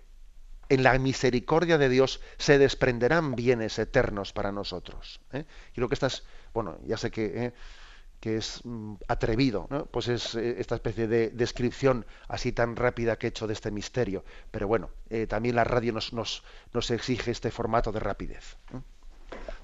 [0.69, 5.21] en la misericordia de Dios se desprenderán bienes eternos para nosotros.
[5.33, 5.45] ¿eh?
[5.75, 7.53] Creo que estas, bueno, ya sé que, ¿eh?
[8.21, 13.27] que es mm, atrevido, pues es eh, esta especie de descripción así tan rápida que
[13.27, 14.91] he hecho de este misterio, pero bueno,
[15.29, 16.43] también la radio nos, nos,
[16.73, 18.57] nos, exige este formato de rapidez.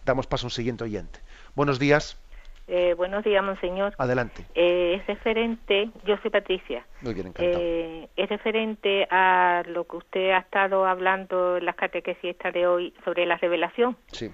[0.04, 1.20] Damos paso a un siguiente oyente.
[1.54, 2.16] Buenos días.
[2.74, 3.92] Eh, buenos días, monseñor.
[3.98, 4.46] Adelante.
[4.54, 6.86] Eh, es referente, yo soy Patricia.
[7.02, 7.58] Muy bien, encantado.
[7.60, 12.66] Eh, es referente a lo que usted ha estado hablando en las catequesis esta de
[12.66, 13.94] hoy sobre la revelación.
[14.12, 14.30] Sí.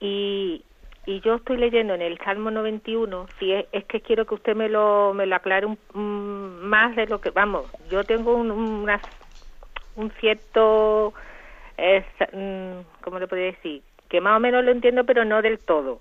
[0.00, 0.64] y,
[1.06, 4.56] y yo estoy leyendo en el Salmo 91, si es, es que quiero que usted
[4.56, 5.78] me lo, me lo aclare un,
[6.62, 11.14] más de lo que, vamos, yo tengo un, un cierto,
[11.78, 13.84] mm, ¿cómo le podría decir?
[14.08, 16.00] Que más o menos lo entiendo, pero no del todo.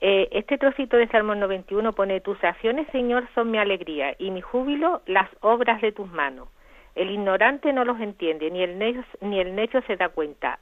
[0.00, 4.40] Eh, este trocito de Salmo 91 pone, tus acciones, Señor, son mi alegría y mi
[4.40, 6.48] júbilo, las obras de tus manos.
[6.94, 10.58] El ignorante no los entiende, ni el necio, ni el necio se da cuenta.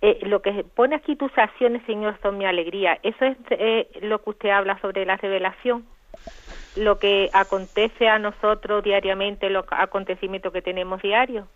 [0.00, 2.98] Eh, lo que pone aquí tus acciones, Señor, son mi alegría.
[3.02, 5.84] Eso es eh, lo que usted habla sobre la revelación,
[6.76, 11.46] lo que acontece a nosotros diariamente, los acontecimientos que tenemos diarios.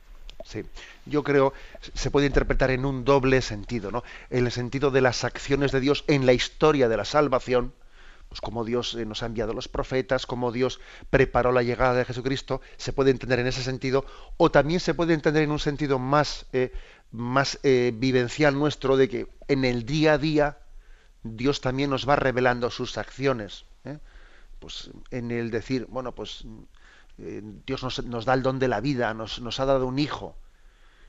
[0.45, 0.63] Sí,
[1.05, 1.53] yo creo
[1.95, 4.05] se puede interpretar en un doble sentido, ¿no?
[4.31, 7.73] En el sentido de las acciones de Dios en la historia de la salvación,
[8.29, 10.81] pues cómo Dios eh, nos ha enviado los profetas, cómo Dios
[11.11, 14.05] preparó la llegada de Jesucristo, se puede entender en ese sentido,
[14.37, 16.73] o también se puede entender en un sentido más, eh,
[17.11, 20.59] más eh, vivencial nuestro de que en el día a día
[21.23, 23.65] Dios también nos va revelando sus acciones.
[24.59, 26.45] Pues en el decir, bueno, pues
[27.19, 30.37] Dios nos, da el don de la vida, nos, nos ha dado un hijo,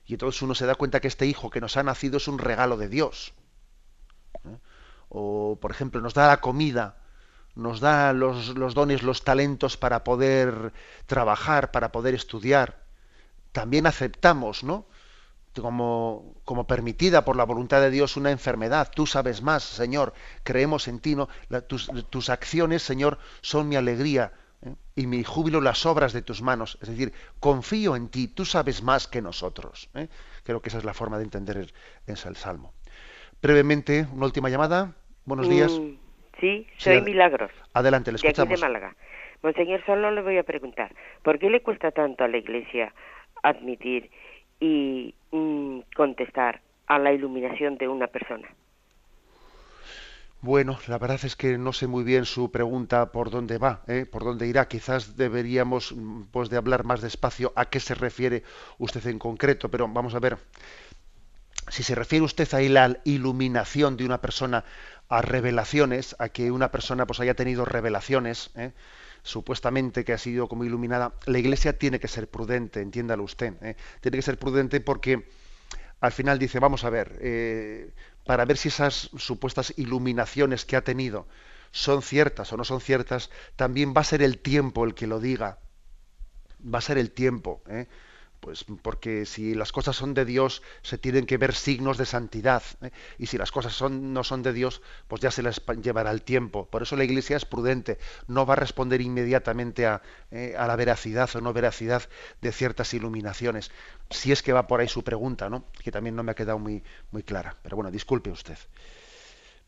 [0.09, 2.39] y entonces uno se da cuenta que este hijo que nos ha nacido es un
[2.39, 3.33] regalo de Dios.
[5.07, 6.97] O, por ejemplo, nos da la comida,
[7.53, 10.73] nos da los, dones, los talentos para poder
[11.05, 12.81] trabajar, para poder estudiar.
[13.51, 14.87] También aceptamos, ¿no?
[15.61, 18.91] Como, como, permitida por la voluntad de Dios una enfermedad.
[18.95, 21.15] Tú sabes más, Señor, creemos en ti.
[21.15, 21.27] ¿no?
[21.67, 24.31] tus, tus, acciones, Señor, son mi alegría
[24.65, 24.75] ¿eh?
[24.95, 26.77] y mi júbilo las obras de tus manos.
[26.81, 29.89] Es decir, confío en ti, tú sabes más que nosotros.
[29.95, 30.07] ¿eh?
[30.43, 31.71] Creo que esa es la forma de entender el,
[32.07, 32.73] el Salmo.
[33.41, 34.95] Brevemente, una última llamada.
[35.25, 35.71] Buenos días.
[35.71, 35.95] Mm,
[36.39, 37.51] sí, soy Milagros.
[37.73, 38.49] Adelante, le escuchamos.
[38.49, 38.95] De aquí de Málaga.
[39.41, 40.93] Monseñor, solo le voy a preguntar,
[41.23, 42.93] ¿por qué le cuesta tanto a la Iglesia
[43.43, 44.11] admitir
[44.59, 48.49] y mm, contestar a la iluminación de una persona?
[50.41, 54.05] Bueno, la verdad es que no sé muy bien su pregunta por dónde va, ¿eh?
[54.05, 54.67] por dónde irá.
[54.69, 58.43] Quizás deberíamos, mm, pues, de hablar más despacio a qué se refiere
[58.77, 60.37] usted en concreto, pero vamos a ver
[61.69, 64.63] si se refiere usted a la iluminación de una persona
[65.09, 68.71] a revelaciones, a que una persona pues haya tenido revelaciones, ¿eh?
[69.23, 73.75] supuestamente que ha sido como iluminada, la Iglesia tiene que ser prudente, entiéndalo usted, ¿eh?
[74.01, 75.27] tiene que ser prudente porque
[76.01, 77.91] al final dice, vamos a ver, eh,
[78.29, 81.27] para ver si esas supuestas iluminaciones que ha tenido
[81.71, 85.19] son ciertas o no son ciertas, también va a ser el tiempo el que lo
[85.19, 85.57] diga,
[86.63, 87.63] va a ser el tiempo.
[87.67, 87.87] ¿eh?
[88.39, 92.63] Pues porque si las cosas son de Dios, se tienen que ver signos de santidad.
[92.81, 92.91] ¿eh?
[93.17, 96.65] Y si las cosas no son de Dios, pues ya se les llevará el tiempo.
[96.65, 97.99] Por eso la Iglesia es prudente.
[98.27, 102.03] No va a responder inmediatamente a, eh, a, la veracidad o no veracidad
[102.41, 103.71] de ciertas iluminaciones.
[104.09, 105.65] Si es que va por ahí su pregunta, ¿no?
[105.83, 106.81] Que también no me ha quedado muy,
[107.11, 107.57] muy clara.
[107.61, 108.57] Pero bueno, disculpe usted.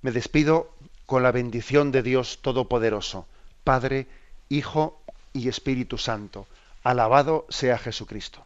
[0.02, 0.74] Me despido
[1.06, 3.28] con la bendición de Dios Todopoderoso,
[3.66, 4.08] Padre,
[4.48, 5.02] Hijo
[5.34, 6.48] y Espíritu Santo.
[6.84, 8.46] Alabado sea Jesucristo.